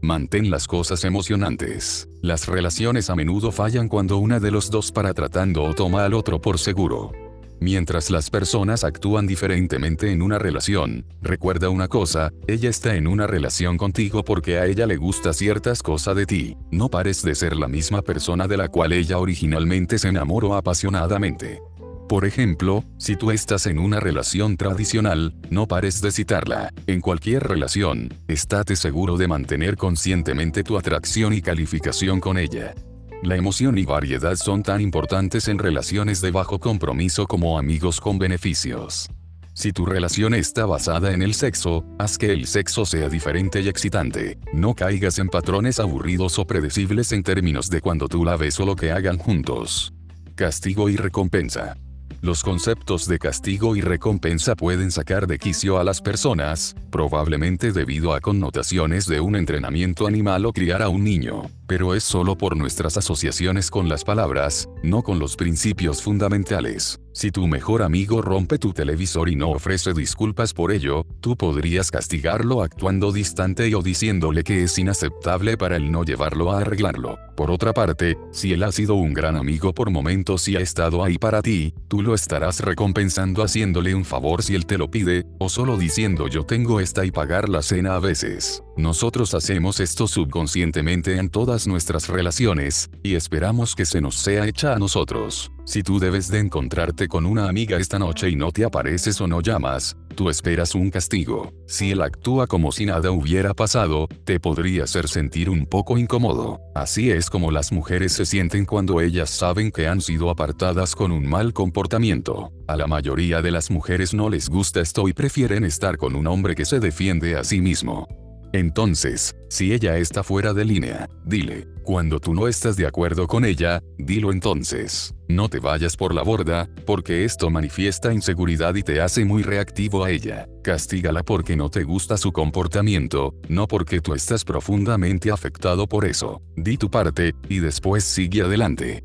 [0.00, 2.08] Mantén las cosas emocionantes.
[2.22, 6.14] Las relaciones a menudo fallan cuando una de los dos para tratando o toma al
[6.14, 7.12] otro por seguro.
[7.60, 13.26] Mientras las personas actúan diferentemente en una relación, recuerda una cosa, ella está en una
[13.26, 17.56] relación contigo porque a ella le gusta ciertas cosas de ti, no pares de ser
[17.56, 21.60] la misma persona de la cual ella originalmente se enamoró apasionadamente.
[22.08, 26.70] Por ejemplo, si tú estás en una relación tradicional, no pares de citarla.
[26.86, 32.74] En cualquier relación, estate seguro de mantener conscientemente tu atracción y calificación con ella.
[33.22, 38.18] La emoción y variedad son tan importantes en relaciones de bajo compromiso como amigos con
[38.18, 39.08] beneficios.
[39.54, 43.68] Si tu relación está basada en el sexo, haz que el sexo sea diferente y
[43.68, 44.38] excitante.
[44.52, 48.66] No caigas en patrones aburridos o predecibles en términos de cuando tú la ves o
[48.66, 49.92] lo que hagan juntos.
[50.34, 51.76] Castigo y recompensa.
[52.22, 58.14] Los conceptos de castigo y recompensa pueden sacar de quicio a las personas, probablemente debido
[58.14, 62.54] a connotaciones de un entrenamiento animal o criar a un niño, pero es solo por
[62.54, 67.00] nuestras asociaciones con las palabras, no con los principios fundamentales.
[67.14, 71.90] Si tu mejor amigo rompe tu televisor y no ofrece disculpas por ello, tú podrías
[71.90, 77.18] castigarlo actuando distante o diciéndole que es inaceptable para él no llevarlo a arreglarlo.
[77.36, 81.02] Por otra parte, si él ha sido un gran amigo por momentos y ha estado
[81.02, 85.24] ahí para ti, tú lo estarás recompensando haciéndole un favor si él te lo pide,
[85.38, 88.62] o solo diciendo yo tengo esta y pagar la cena a veces.
[88.76, 94.72] Nosotros hacemos esto subconscientemente en todas nuestras relaciones, y esperamos que se nos sea hecha
[94.72, 95.52] a nosotros.
[95.64, 99.28] Si tú debes de encontrarte con una amiga esta noche y no te apareces o
[99.28, 101.52] no llamas, tú esperas un castigo.
[101.66, 106.58] Si él actúa como si nada hubiera pasado, te podría hacer sentir un poco incómodo.
[106.74, 111.12] Así es como las mujeres se sienten cuando ellas saben que han sido apartadas con
[111.12, 112.50] un mal comportamiento.
[112.66, 116.26] A la mayoría de las mujeres no les gusta esto y prefieren estar con un
[116.26, 118.08] hombre que se defiende a sí mismo.
[118.52, 123.44] Entonces, si ella está fuera de línea, dile, cuando tú no estás de acuerdo con
[123.44, 125.14] ella, dilo entonces.
[125.28, 130.04] No te vayas por la borda, porque esto manifiesta inseguridad y te hace muy reactivo
[130.04, 130.46] a ella.
[130.62, 136.42] Castígala porque no te gusta su comportamiento, no porque tú estás profundamente afectado por eso.
[136.54, 139.02] Di tu parte, y después sigue adelante.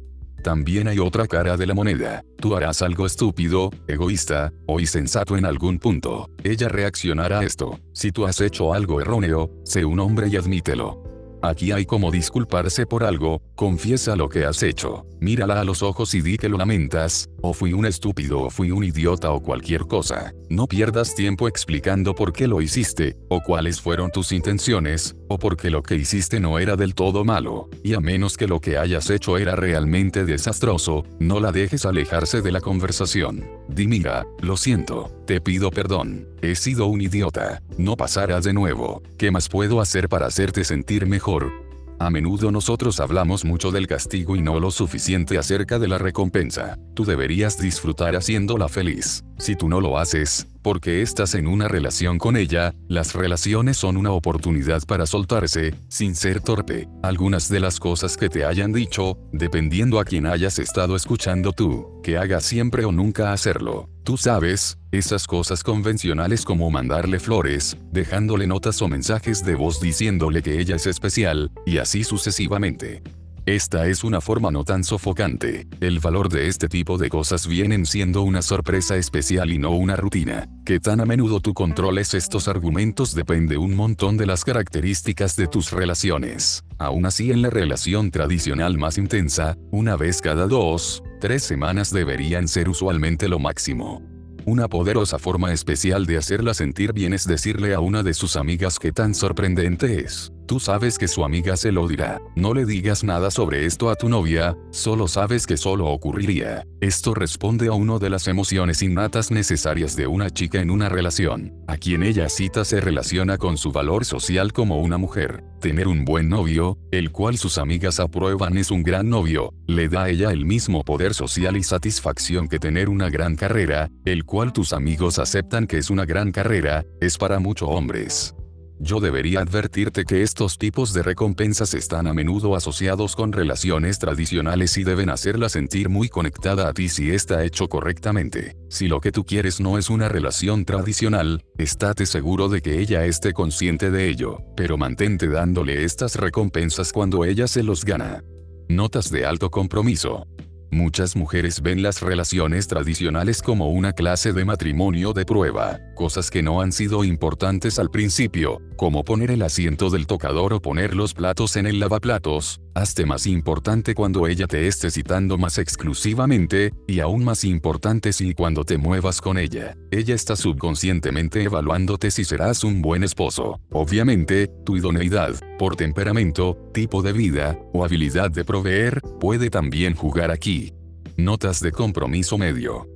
[0.48, 2.24] También hay otra cara de la moneda.
[2.38, 6.30] Tú harás algo estúpido, egoísta, o insensato en algún punto.
[6.42, 7.78] Ella reaccionará a esto.
[7.92, 11.04] Si tú has hecho algo erróneo, sé un hombre y admítelo.
[11.42, 16.14] Aquí hay como disculparse por algo, confiesa lo que has hecho, mírala a los ojos
[16.14, 19.82] y di que lo lamentas, o fui un estúpido o fui un idiota o cualquier
[19.82, 20.34] cosa.
[20.50, 25.70] No pierdas tiempo explicando por qué lo hiciste, o cuáles fueron tus intenciones, o porque
[25.70, 29.10] lo que hiciste no era del todo malo, y a menos que lo que hayas
[29.10, 33.46] hecho era realmente desastroso, no la dejes alejarse de la conversación.
[33.68, 39.04] Di mira, lo siento, te pido perdón, he sido un idiota, no pasarás de nuevo,
[39.18, 41.67] ¿qué más puedo hacer para hacerte sentir mejor?
[42.00, 46.78] A menudo nosotros hablamos mucho del castigo y no lo suficiente acerca de la recompensa.
[46.94, 49.24] Tú deberías disfrutar haciéndola feliz.
[49.40, 53.96] Si tú no lo haces, porque estás en una relación con ella, las relaciones son
[53.96, 56.90] una oportunidad para soltarse, sin ser torpe.
[57.04, 62.02] Algunas de las cosas que te hayan dicho, dependiendo a quien hayas estado escuchando tú,
[62.04, 63.90] que hagas siempre o nunca hacerlo.
[64.04, 70.44] Tú sabes, esas cosas convencionales como mandarle flores, dejándole notas o mensajes de voz diciéndole
[70.44, 73.04] que ella es especial, y así sucesivamente.
[73.48, 75.70] Esta es una forma no tan sofocante.
[75.80, 79.96] El valor de este tipo de cosas vienen siendo una sorpresa especial y no una
[79.96, 80.50] rutina.
[80.66, 85.48] Que tan a menudo tú controles estos argumentos depende un montón de las características de
[85.48, 86.66] tus relaciones.
[86.78, 92.50] Aún así en la relación tradicional más intensa, una vez cada dos, tres semanas deberían
[92.50, 94.17] ser usualmente lo máximo.
[94.48, 98.80] Una poderosa forma especial de hacerla sentir bien es decirle a una de sus amigas
[98.80, 100.32] que tan sorprendente es.
[100.48, 102.22] Tú sabes que su amiga se lo dirá.
[102.38, 106.66] No le digas nada sobre esto a tu novia, solo sabes que solo ocurriría.
[106.80, 111.54] Esto responde a una de las emociones innatas necesarias de una chica en una relación.
[111.68, 115.44] A quien ella cita se relaciona con su valor social como una mujer.
[115.60, 120.04] Tener un buen novio, el cual sus amigas aprueban es un gran novio, le da
[120.04, 124.37] a ella el mismo poder social y satisfacción que tener una gran carrera, el cual
[124.54, 128.36] tus amigos aceptan que es una gran carrera, es para muchos hombres.
[128.80, 134.78] Yo debería advertirte que estos tipos de recompensas están a menudo asociados con relaciones tradicionales
[134.78, 138.56] y deben hacerla sentir muy conectada a ti si está hecho correctamente.
[138.70, 143.06] Si lo que tú quieres no es una relación tradicional, estate seguro de que ella
[143.06, 148.22] esté consciente de ello, pero mantente dándole estas recompensas cuando ella se los gana.
[148.70, 150.28] Notas de alto compromiso.
[150.72, 156.44] Muchas mujeres ven las relaciones tradicionales como una clase de matrimonio de prueba, cosas que
[156.44, 161.14] no han sido importantes al principio, como poner el asiento del tocador o poner los
[161.14, 167.00] platos en el lavaplatos, hazte más importante cuando ella te esté citando más exclusivamente, y
[167.00, 172.64] aún más importante si cuando te muevas con ella, ella está subconscientemente evaluándote si serás
[172.64, 173.60] un buen esposo.
[173.72, 180.32] Obviamente, tu idoneidad, por temperamento, tipo de vida, o habilidad de proveer, puede también jugar
[180.32, 180.74] aquí.
[181.18, 182.88] Notas de compromiso medio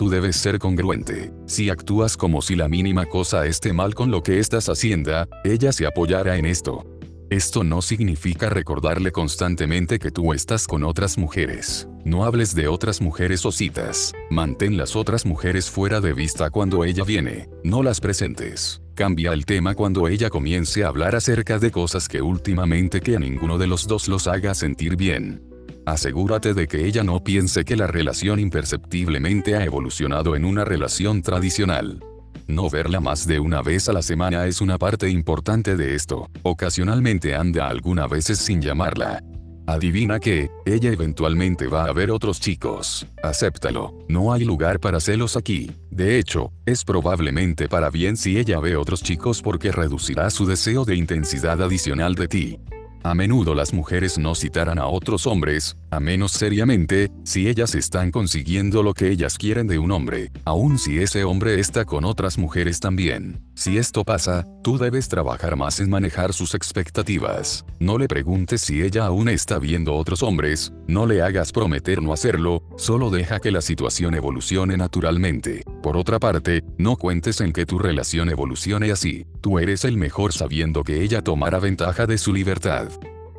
[0.00, 1.30] tú debes ser congruente.
[1.44, 5.72] Si actúas como si la mínima cosa esté mal con lo que estás haciendo, ella
[5.72, 6.86] se apoyará en esto.
[7.30, 11.86] Esto no significa recordarle constantemente que tú estás con otras mujeres.
[12.04, 14.12] No hables de otras mujeres o citas.
[14.30, 17.48] Mantén las otras mujeres fuera de vista cuando ella viene.
[17.62, 18.82] No las presentes.
[18.96, 23.20] Cambia el tema cuando ella comience a hablar acerca de cosas que últimamente que a
[23.20, 25.40] ninguno de los dos los haga sentir bien.
[25.86, 31.22] Asegúrate de que ella no piense que la relación imperceptiblemente ha evolucionado en una relación
[31.22, 32.00] tradicional.
[32.46, 36.28] No verla más de una vez a la semana es una parte importante de esto.
[36.42, 39.22] Ocasionalmente anda alguna veces sin llamarla.
[39.66, 43.06] Adivina que, ella eventualmente va a ver otros chicos.
[43.22, 43.94] Acéptalo.
[44.08, 45.70] No hay lugar para celos aquí.
[45.90, 50.84] De hecho, es probablemente para bien si ella ve otros chicos porque reducirá su deseo
[50.84, 52.58] de intensidad adicional de ti.
[53.04, 58.10] A menudo las mujeres no citarán a otros hombres, a menos seriamente, si ellas están
[58.10, 62.38] consiguiendo lo que ellas quieren de un hombre, aun si ese hombre está con otras
[62.38, 63.42] mujeres también.
[63.54, 67.64] Si esto pasa, tú debes trabajar más en manejar sus expectativas.
[67.78, 72.12] No le preguntes si ella aún está viendo otros hombres, no le hagas prometer no
[72.12, 75.64] hacerlo, solo deja que la situación evolucione naturalmente.
[75.82, 79.26] Por otra parte, no cuentes en que tu relación evolucione así.
[79.40, 82.88] Tú eres el mejor sabiendo que ella tomará ventaja de su libertad.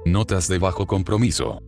[0.05, 1.61] Notas de bajo compromiso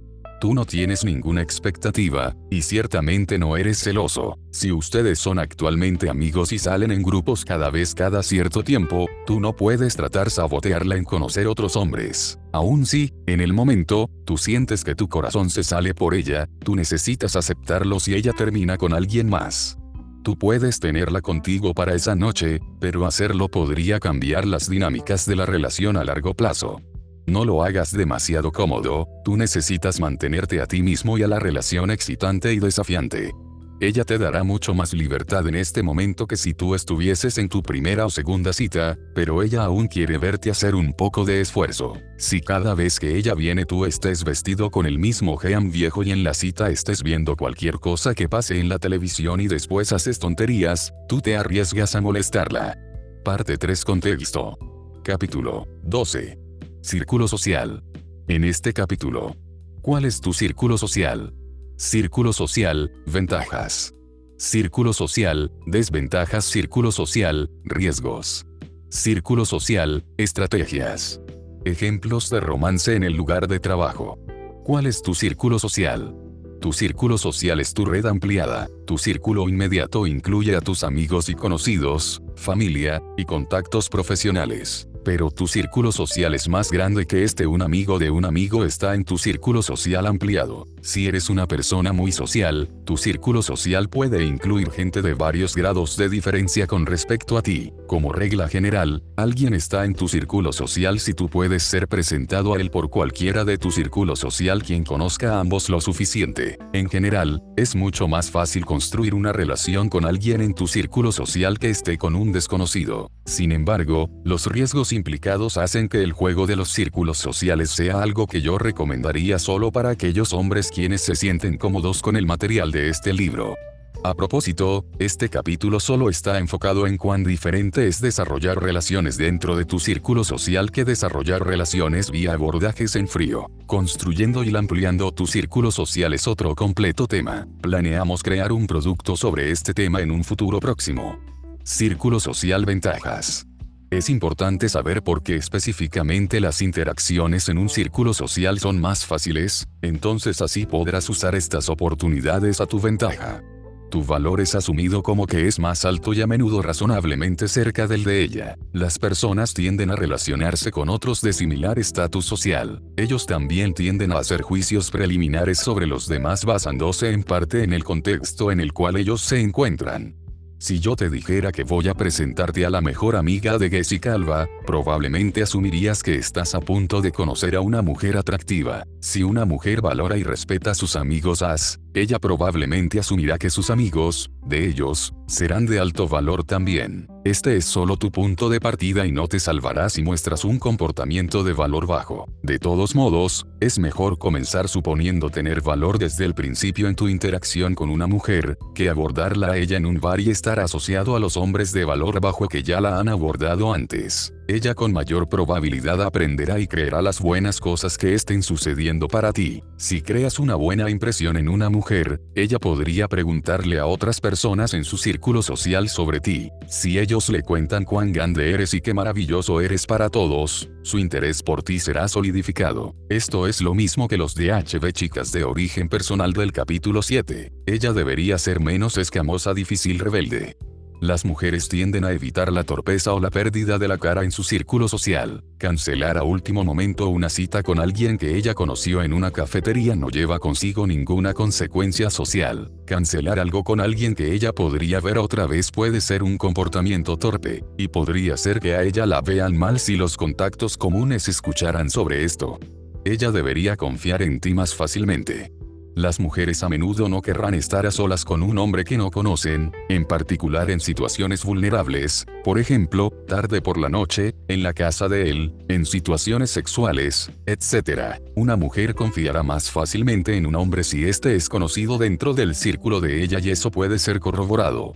[0.44, 4.38] tú no tienes ninguna expectativa, y ciertamente no eres celoso.
[4.52, 9.40] Si ustedes son actualmente amigos y salen en grupos cada vez cada cierto tiempo, tú
[9.40, 12.40] no puedes tratar sabotearla en conocer otros hombres.
[12.52, 16.76] Aún si, en el momento, tú sientes que tu corazón se sale por ella, tú
[16.76, 19.78] necesitas aceptarlo si ella termina con alguien más.
[20.24, 25.46] Tú puedes tenerla contigo para esa noche, pero hacerlo podría cambiar las dinámicas de la
[25.46, 26.82] relación a largo plazo.
[27.26, 31.90] No lo hagas demasiado cómodo, tú necesitas mantenerte a ti mismo y a la relación
[31.90, 33.32] excitante y desafiante.
[33.80, 37.62] Ella te dará mucho más libertad en este momento que si tú estuvieses en tu
[37.62, 41.98] primera o segunda cita, pero ella aún quiere verte hacer un poco de esfuerzo.
[42.18, 46.12] Si cada vez que ella viene tú estés vestido con el mismo geam viejo y
[46.12, 50.20] en la cita estés viendo cualquier cosa que pase en la televisión y después haces
[50.20, 52.78] tonterías, tú te arriesgas a molestarla.
[53.26, 54.58] Parte 3 Contexto.
[55.04, 56.43] Capítulo 12.
[56.84, 57.82] Círculo social.
[58.28, 59.38] En este capítulo.
[59.82, 61.34] ¿Cuál es tu círculo social?
[61.78, 63.96] Círculo social, ventajas.
[64.38, 66.44] Círculo social, desventajas.
[66.44, 68.46] Círculo social, riesgos.
[68.90, 71.22] Círculo social, estrategias.
[71.64, 74.20] Ejemplos de romance en el lugar de trabajo.
[74.66, 76.14] ¿Cuál es tu círculo social?
[76.60, 78.68] Tu círculo social es tu red ampliada.
[78.86, 85.48] Tu círculo inmediato incluye a tus amigos y conocidos, familia, y contactos profesionales pero tu
[85.48, 89.18] círculo social es más grande que este un amigo de un amigo está en tu
[89.18, 90.73] círculo social ampliado.
[90.86, 95.96] Si eres una persona muy social, tu círculo social puede incluir gente de varios grados
[95.96, 97.72] de diferencia con respecto a ti.
[97.88, 102.60] Como regla general, alguien está en tu círculo social si tú puedes ser presentado a
[102.60, 106.58] él por cualquiera de tu círculo social quien conozca a ambos lo suficiente.
[106.74, 111.60] En general, es mucho más fácil construir una relación con alguien en tu círculo social
[111.60, 113.10] que esté con un desconocido.
[113.26, 118.28] Sin embargo, los riesgos implicados hacen que el juego de los círculos sociales sea algo
[118.28, 122.90] que yo recomendaría solo para aquellos hombres quienes se sienten cómodos con el material de
[122.90, 123.56] este libro.
[124.04, 129.64] A propósito, este capítulo solo está enfocado en cuán diferente es desarrollar relaciones dentro de
[129.64, 133.50] tu círculo social que desarrollar relaciones vía abordajes en frío.
[133.66, 137.48] Construyendo y ampliando tu círculo social es otro completo tema.
[137.62, 141.18] Planeamos crear un producto sobre este tema en un futuro próximo.
[141.64, 143.46] Círculo social ventajas.
[143.94, 149.68] Es importante saber por qué específicamente las interacciones en un círculo social son más fáciles,
[149.84, 153.44] entonces así podrás usar estas oportunidades a tu ventaja.
[153.92, 158.04] Tu valor es asumido como que es más alto y a menudo razonablemente cerca del
[158.04, 158.58] de ella.
[158.72, 162.82] Las personas tienden a relacionarse con otros de similar estatus social.
[162.98, 167.84] Ellos también tienden a hacer juicios preliminares sobre los demás basándose en parte en el
[167.84, 170.23] contexto en el cual ellos se encuentran.
[170.64, 174.48] Si yo te dijera que voy a presentarte a la mejor amiga de Jessica Alba,
[174.66, 178.86] probablemente asumirías que estás a punto de conocer a una mujer atractiva.
[179.02, 183.70] Si una mujer valora y respeta a sus amigos as, ella probablemente asumirá que sus
[183.70, 187.08] amigos, de ellos, serán de alto valor también.
[187.24, 191.44] Este es solo tu punto de partida y no te salvará si muestras un comportamiento
[191.44, 192.28] de valor bajo.
[192.42, 197.76] De todos modos, es mejor comenzar suponiendo tener valor desde el principio en tu interacción
[197.76, 201.38] con una mujer, que abordarla a ella en un bar y estar asociado a los
[201.38, 204.34] hombres de valor bajo que ya la han abordado antes.
[204.46, 209.64] Ella con mayor probabilidad aprenderá y creerá las buenas cosas que estén sucediendo para ti.
[209.78, 214.84] Si creas una buena impresión en una mujer, ella podría preguntarle a otras personas en
[214.84, 216.50] su círculo social sobre ti.
[216.68, 221.42] Si ellos le cuentan cuán grande eres y qué maravilloso eres para todos, su interés
[221.42, 222.96] por ti será solidificado.
[223.08, 227.54] Esto es lo mismo que los DHB chicas de origen personal del capítulo 7.
[227.66, 230.58] Ella debería ser menos escamosa, difícil, rebelde.
[231.04, 234.42] Las mujeres tienden a evitar la torpeza o la pérdida de la cara en su
[234.46, 235.44] círculo social.
[235.58, 240.08] Cancelar a último momento una cita con alguien que ella conoció en una cafetería no
[240.08, 242.72] lleva consigo ninguna consecuencia social.
[242.86, 247.66] Cancelar algo con alguien que ella podría ver otra vez puede ser un comportamiento torpe,
[247.78, 252.24] y podría ser que a ella la vean mal si los contactos comunes escucharan sobre
[252.24, 252.60] esto.
[253.04, 255.52] Ella debería confiar en ti más fácilmente.
[255.96, 259.72] Las mujeres a menudo no querrán estar a solas con un hombre que no conocen,
[259.90, 265.30] en particular en situaciones vulnerables, por ejemplo, tarde por la noche, en la casa de
[265.30, 268.20] él, en situaciones sexuales, etc.
[268.36, 273.00] Una mujer confiará más fácilmente en un hombre si éste es conocido dentro del círculo
[273.00, 274.94] de ella y eso puede ser corroborado.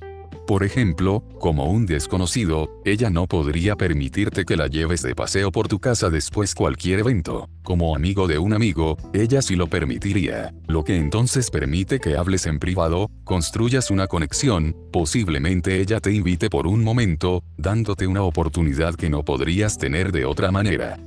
[0.48, 5.68] Por ejemplo, como un desconocido, ella no podría permitirte que la lleves de paseo por
[5.68, 7.50] tu casa después cualquier evento.
[7.64, 12.46] Como amigo de un amigo, ella sí lo permitiría, lo que entonces permite que hables
[12.46, 18.96] en privado, construyas una conexión, posiblemente ella te invite por un momento, dándote una oportunidad
[18.96, 20.98] que no podrías tener de otra manera.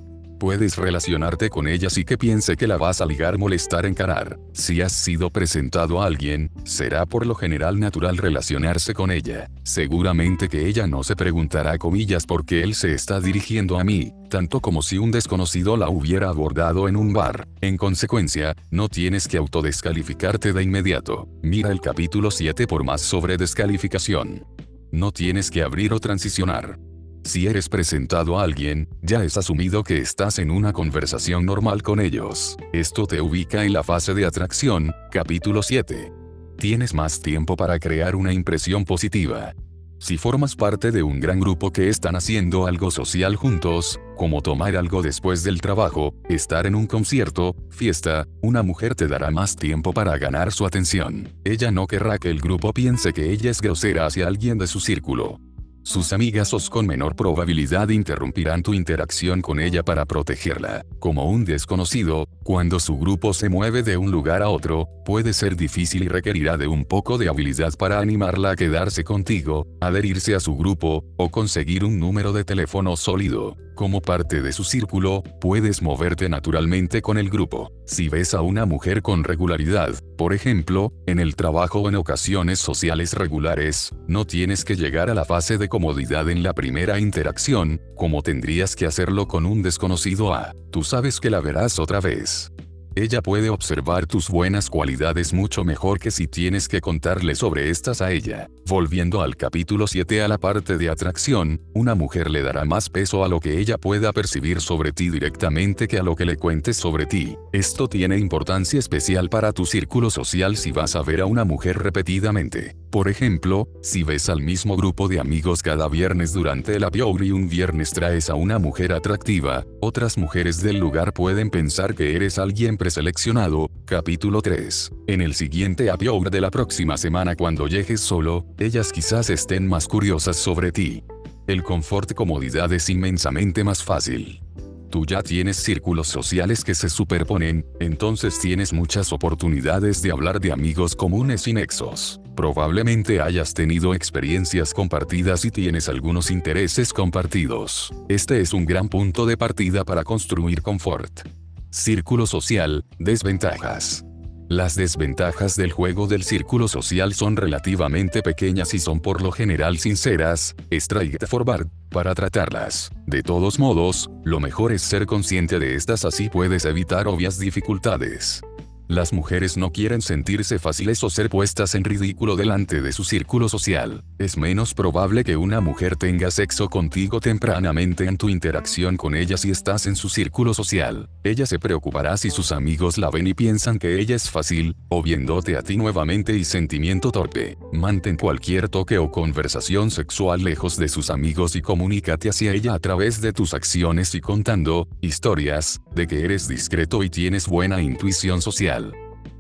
[0.41, 4.39] Puedes relacionarte con ella y que piense que la vas a ligar, molestar, encarar.
[4.55, 9.51] Si has sido presentado a alguien, será por lo general natural relacionarse con ella.
[9.65, 14.15] Seguramente que ella no se preguntará comillas por qué él se está dirigiendo a mí,
[14.31, 17.47] tanto como si un desconocido la hubiera abordado en un bar.
[17.61, 21.29] En consecuencia, no tienes que autodescalificarte de inmediato.
[21.43, 24.47] Mira el capítulo 7 por más sobre descalificación.
[24.91, 26.79] No tienes que abrir o transicionar.
[27.25, 32.01] Si eres presentado a alguien, ya es asumido que estás en una conversación normal con
[32.01, 32.57] ellos.
[32.73, 36.13] Esto te ubica en la fase de atracción, capítulo 7.
[36.59, 39.55] Tienes más tiempo para crear una impresión positiva.
[39.99, 44.75] Si formas parte de un gran grupo que están haciendo algo social juntos, como tomar
[44.77, 49.93] algo después del trabajo, estar en un concierto, fiesta, una mujer te dará más tiempo
[49.93, 51.29] para ganar su atención.
[51.45, 54.81] Ella no querrá que el grupo piense que ella es grosera hacia alguien de su
[54.81, 55.39] círculo.
[55.83, 60.85] Sus amigas os con menor probabilidad interrumpirán tu interacción con ella para protegerla.
[60.99, 65.57] Como un desconocido, cuando su grupo se mueve de un lugar a otro, puede ser
[65.57, 70.41] difícil y requerirá de un poco de habilidad para animarla a quedarse contigo, adherirse a
[70.41, 73.57] su grupo, o conseguir un número de teléfono sólido.
[73.75, 77.73] Como parte de su círculo, puedes moverte naturalmente con el grupo.
[77.87, 82.59] Si ves a una mujer con regularidad, por ejemplo, en el trabajo o en ocasiones
[82.59, 87.81] sociales regulares, no tienes que llegar a la fase de comodidad en la primera interacción,
[87.97, 90.53] como tendrías que hacerlo con un desconocido A.
[90.71, 92.53] Tú sabes que la verás otra vez.
[92.97, 98.03] Ella puede observar tus buenas cualidades mucho mejor que si tienes que contarle sobre estas
[98.03, 98.51] a ella.
[98.67, 103.25] Volviendo al capítulo 7 a la parte de atracción, una mujer le dará más peso
[103.25, 106.77] a lo que ella pueda percibir sobre ti directamente que a lo que le cuentes
[106.77, 107.37] sobre ti.
[107.53, 111.79] Esto tiene importancia especial para tu círculo social si vas a ver a una mujer
[111.79, 112.77] repetidamente.
[112.91, 117.31] Por ejemplo, si ves al mismo grupo de amigos cada viernes durante el apior y
[117.31, 122.37] un viernes traes a una mujer atractiva, otras mujeres del lugar pueden pensar que eres
[122.37, 124.93] alguien preseleccionado, capítulo 3.
[125.07, 129.87] En el siguiente audio de la próxima semana cuando llegues solo, ellas quizás estén más
[129.87, 131.05] curiosas sobre ti.
[131.47, 134.41] El confort comodidad es inmensamente más fácil.
[134.89, 140.51] Tú ya tienes círculos sociales que se superponen, entonces tienes muchas oportunidades de hablar de
[140.51, 142.19] amigos comunes y nexos.
[142.35, 147.93] Probablemente hayas tenido experiencias compartidas y tienes algunos intereses compartidos.
[148.09, 151.29] Este es un gran punto de partida para construir confort.
[151.73, 154.05] Círculo social, desventajas.
[154.49, 159.79] Las desventajas del juego del círculo social son relativamente pequeñas y son por lo general
[159.79, 162.91] sinceras, straightforward, para tratarlas.
[163.07, 168.43] De todos modos, lo mejor es ser consciente de estas así puedes evitar obvias dificultades.
[168.91, 173.49] Las mujeres no quieren sentirse fáciles o ser puestas en ridículo delante de su círculo
[173.49, 174.03] social.
[174.19, 179.37] Es menos probable que una mujer tenga sexo contigo tempranamente en tu interacción con ella
[179.37, 181.09] si estás en su círculo social.
[181.23, 185.05] Ella se preocupará si sus amigos la ven y piensan que ella es fácil, o
[185.05, 187.59] viéndote a ti nuevamente y sentimiento torpe.
[187.73, 192.81] Mantén cualquier toque o conversación sexual lejos de sus amigos y comunícate hacia ella a
[192.81, 198.43] través de tus acciones y contando historias de que eres discreto y tienes buena intuición
[198.43, 198.80] social.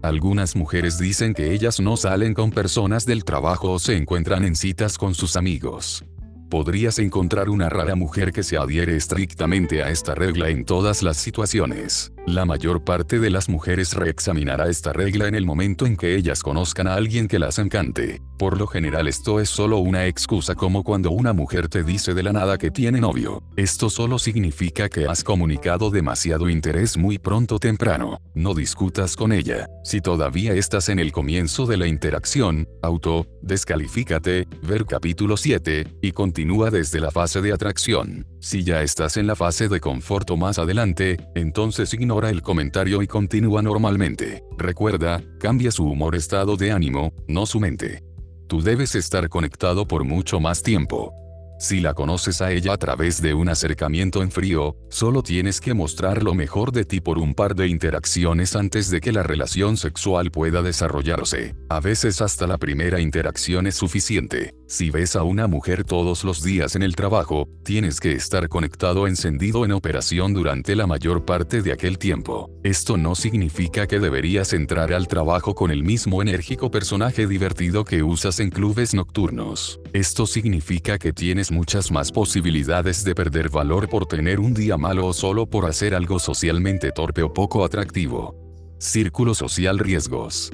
[0.02, 4.56] Algunas mujeres dicen que ellas no salen con personas del trabajo o se encuentran en
[4.56, 6.04] citas con sus amigos
[6.50, 11.16] podrías encontrar una rara mujer que se adhiere estrictamente a esta regla en todas las
[11.16, 12.12] situaciones.
[12.26, 16.42] La mayor parte de las mujeres reexaminará esta regla en el momento en que ellas
[16.42, 18.20] conozcan a alguien que las encante.
[18.38, 22.22] Por lo general esto es solo una excusa como cuando una mujer te dice de
[22.22, 23.42] la nada que tiene novio.
[23.56, 28.20] Esto solo significa que has comunicado demasiado interés muy pronto temprano.
[28.34, 29.66] No discutas con ella.
[29.82, 36.12] Si todavía estás en el comienzo de la interacción, auto, descalifícate, ver capítulo 7, y
[36.12, 38.26] continúa desde la fase de atracción.
[38.40, 43.06] Si ya estás en la fase de confort más adelante, entonces ignora el comentario y
[43.06, 44.42] continúa normalmente.
[44.56, 48.02] Recuerda, cambia su humor estado de ánimo, no su mente.
[48.48, 51.12] Tú debes estar conectado por mucho más tiempo.
[51.58, 55.74] Si la conoces a ella a través de un acercamiento en frío, solo tienes que
[55.74, 59.76] mostrar lo mejor de ti por un par de interacciones antes de que la relación
[59.76, 61.54] sexual pueda desarrollarse.
[61.68, 64.54] A veces hasta la primera interacción es suficiente.
[64.70, 69.08] Si ves a una mujer todos los días en el trabajo, tienes que estar conectado
[69.08, 72.48] encendido en operación durante la mayor parte de aquel tiempo.
[72.62, 78.04] Esto no significa que deberías entrar al trabajo con el mismo enérgico personaje divertido que
[78.04, 79.80] usas en clubes nocturnos.
[79.92, 85.06] Esto significa que tienes muchas más posibilidades de perder valor por tener un día malo
[85.06, 88.36] o solo por hacer algo socialmente torpe o poco atractivo.
[88.78, 90.52] Círculo social riesgos.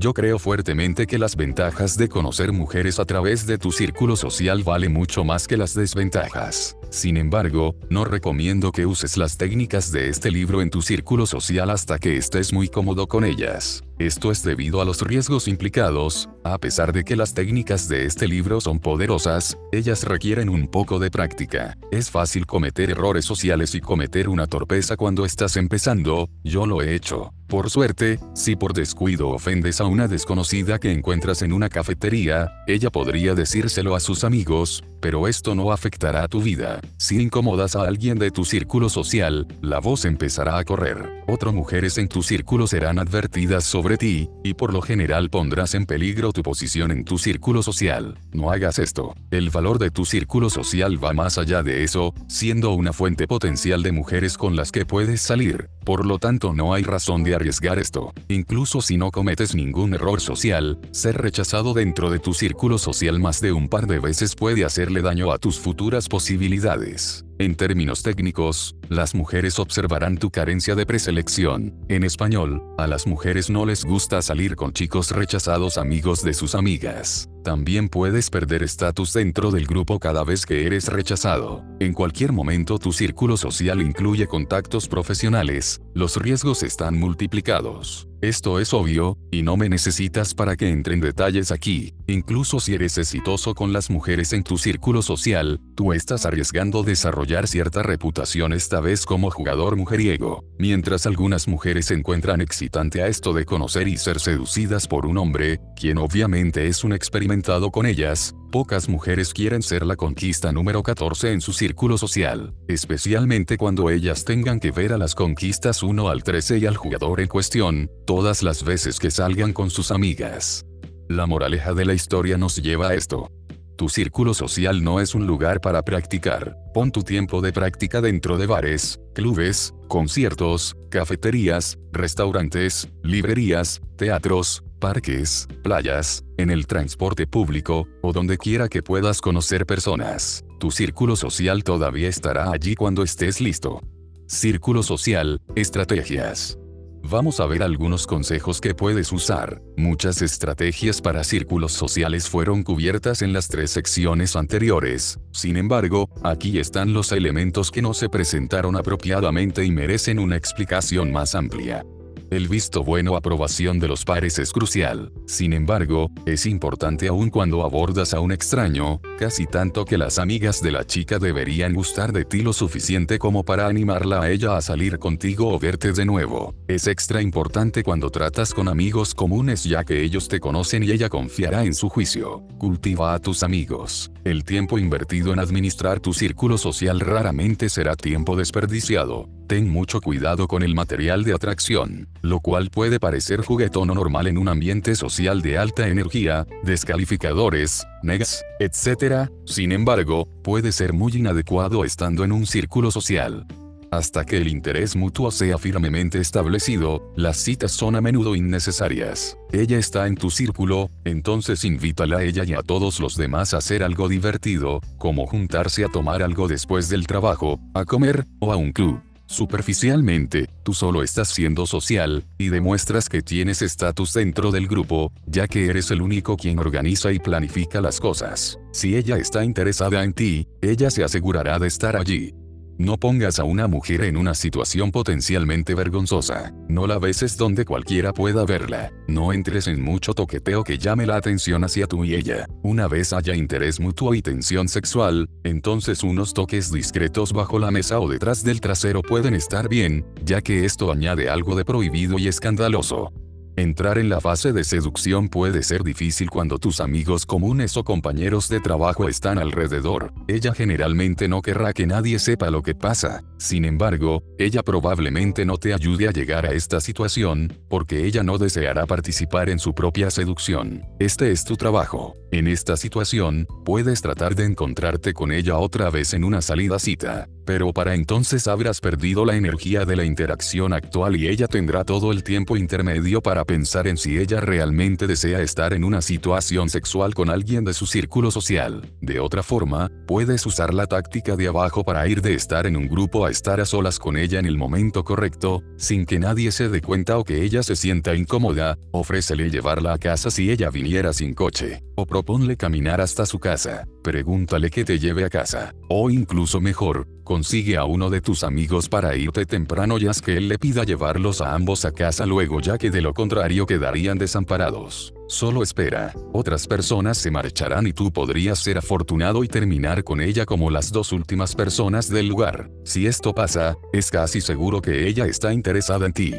[0.00, 4.62] Yo creo fuertemente que las ventajas de conocer mujeres a través de tu círculo social
[4.62, 6.76] vale mucho más que las desventajas.
[6.88, 11.68] Sin embargo, no recomiendo que uses las técnicas de este libro en tu círculo social
[11.68, 13.82] hasta que estés muy cómodo con ellas.
[13.98, 18.28] Esto es debido a los riesgos implicados, a pesar de que las técnicas de este
[18.28, 21.76] libro son poderosas, ellas requieren un poco de práctica.
[21.90, 26.94] Es fácil cometer errores sociales y cometer una torpeza cuando estás empezando, yo lo he
[26.94, 27.32] hecho.
[27.48, 32.90] Por suerte, si por descuido ofendes a una desconocida que encuentras en una cafetería, ella
[32.90, 36.80] podría decírselo a sus amigos, pero esto no afectará a tu vida.
[36.96, 41.22] Si incomodas a alguien de tu círculo social, la voz empezará a correr.
[41.26, 45.86] Otras mujeres en tu círculo serán advertidas sobre ti, y por lo general pondrás en
[45.86, 48.16] peligro tu posición en tu círculo social.
[48.32, 49.14] No hagas esto.
[49.30, 53.82] El valor de tu círculo social va más allá de eso, siendo una fuente potencial
[53.82, 55.68] de mujeres con las que puedes salir.
[55.84, 58.12] Por lo tanto no hay razón de arriesgar esto.
[58.28, 63.40] Incluso si no cometes ningún error social, ser rechazado dentro de tu círculo social más
[63.40, 67.22] de un par de veces puede hacerle daño a tus futuras posibilidades.
[67.38, 71.74] En términos técnicos, las mujeres observarán tu carencia de preselección.
[71.88, 76.54] En español, a las mujeres no les gusta salir con chicos rechazados amigos de sus
[76.54, 77.28] amigas.
[77.44, 81.62] También puedes perder estatus dentro del grupo cada vez que eres rechazado.
[81.80, 88.07] En cualquier momento tu círculo social incluye contactos profesionales, los riesgos están multiplicados.
[88.20, 91.94] Esto es obvio, y no me necesitas para que entre en detalles aquí.
[92.08, 97.46] Incluso si eres exitoso con las mujeres en tu círculo social, tú estás arriesgando desarrollar
[97.46, 100.44] cierta reputación esta vez como jugador mujeriego.
[100.58, 105.60] Mientras algunas mujeres encuentran excitante a esto de conocer y ser seducidas por un hombre,
[105.76, 111.32] quien obviamente es un experimentado con ellas, Pocas mujeres quieren ser la conquista número 14
[111.32, 116.22] en su círculo social, especialmente cuando ellas tengan que ver a las conquistas 1 al
[116.22, 120.64] 13 y al jugador en cuestión, todas las veces que salgan con sus amigas.
[121.10, 123.30] La moraleja de la historia nos lleva a esto.
[123.76, 126.56] Tu círculo social no es un lugar para practicar.
[126.72, 135.46] Pon tu tiempo de práctica dentro de bares, clubes, conciertos, cafeterías, restaurantes, librerías, teatros, parques,
[135.62, 140.44] playas, en el transporte público, o donde quiera que puedas conocer personas.
[140.58, 143.82] Tu círculo social todavía estará allí cuando estés listo.
[144.26, 146.58] Círculo social, estrategias.
[147.02, 149.62] Vamos a ver algunos consejos que puedes usar.
[149.76, 155.18] Muchas estrategias para círculos sociales fueron cubiertas en las tres secciones anteriores.
[155.32, 161.10] Sin embargo, aquí están los elementos que no se presentaron apropiadamente y merecen una explicación
[161.12, 161.84] más amplia.
[162.30, 165.10] El visto bueno aprobación de los pares es crucial.
[165.26, 170.60] Sin embargo, es importante aún cuando abordas a un extraño, casi tanto que las amigas
[170.60, 174.60] de la chica deberían gustar de ti lo suficiente como para animarla a ella a
[174.60, 176.54] salir contigo o verte de nuevo.
[176.68, 181.08] Es extra importante cuando tratas con amigos comunes ya que ellos te conocen y ella
[181.08, 182.42] confiará en su juicio.
[182.58, 184.10] Cultiva a tus amigos.
[184.24, 189.28] El tiempo invertido en administrar tu círculo social raramente será tiempo desperdiciado.
[189.46, 194.26] Ten mucho cuidado con el material de atracción, lo cual puede parecer juguetón o normal
[194.26, 199.30] en un ambiente social de alta energía, descalificadores, negas, etc.
[199.46, 203.46] Sin embargo, puede ser muy inadecuado estando en un círculo social.
[203.90, 209.38] Hasta que el interés mutuo sea firmemente establecido, las citas son a menudo innecesarias.
[209.50, 213.58] Ella está en tu círculo, entonces invítala a ella y a todos los demás a
[213.58, 218.56] hacer algo divertido, como juntarse a tomar algo después del trabajo, a comer, o a
[218.56, 219.00] un club.
[219.26, 225.46] Superficialmente, tú solo estás siendo social, y demuestras que tienes estatus dentro del grupo, ya
[225.46, 228.58] que eres el único quien organiza y planifica las cosas.
[228.72, 232.34] Si ella está interesada en ti, ella se asegurará de estar allí.
[232.78, 236.52] No pongas a una mujer en una situación potencialmente vergonzosa.
[236.68, 238.92] No la beses donde cualquiera pueda verla.
[239.08, 242.46] No entres en mucho toqueteo que llame la atención hacia tú y ella.
[242.62, 247.98] Una vez haya interés mutuo y tensión sexual, entonces unos toques discretos bajo la mesa
[247.98, 252.28] o detrás del trasero pueden estar bien, ya que esto añade algo de prohibido y
[252.28, 253.12] escandaloso.
[253.58, 258.48] Entrar en la fase de seducción puede ser difícil cuando tus amigos comunes o compañeros
[258.48, 260.12] de trabajo están alrededor.
[260.28, 263.24] Ella generalmente no querrá que nadie sepa lo que pasa.
[263.36, 268.38] Sin embargo, ella probablemente no te ayude a llegar a esta situación, porque ella no
[268.38, 270.84] deseará participar en su propia seducción.
[271.00, 272.14] Este es tu trabajo.
[272.30, 277.26] En esta situación, puedes tratar de encontrarte con ella otra vez en una salida cita
[277.48, 282.12] pero para entonces habrás perdido la energía de la interacción actual y ella tendrá todo
[282.12, 287.14] el tiempo intermedio para pensar en si ella realmente desea estar en una situación sexual
[287.14, 288.92] con alguien de su círculo social.
[289.00, 292.88] De otra forma, puedes usar la táctica de abajo para ir de estar en un
[292.88, 296.68] grupo a estar a solas con ella en el momento correcto, sin que nadie se
[296.68, 301.14] dé cuenta o que ella se sienta incómoda, ofrécele llevarla a casa si ella viniera
[301.14, 306.10] sin coche, o proponle caminar hasta su casa, pregúntale que te lleve a casa, o
[306.10, 310.48] incluso mejor, Consigue a uno de tus amigos para irte temprano y haz que él
[310.48, 315.12] le pida llevarlos a ambos a casa luego ya que de lo contrario quedarían desamparados.
[315.26, 320.46] Solo espera, otras personas se marcharán y tú podrías ser afortunado y terminar con ella
[320.46, 322.70] como las dos últimas personas del lugar.
[322.82, 326.34] Si esto pasa, es casi seguro que ella está interesada en ti.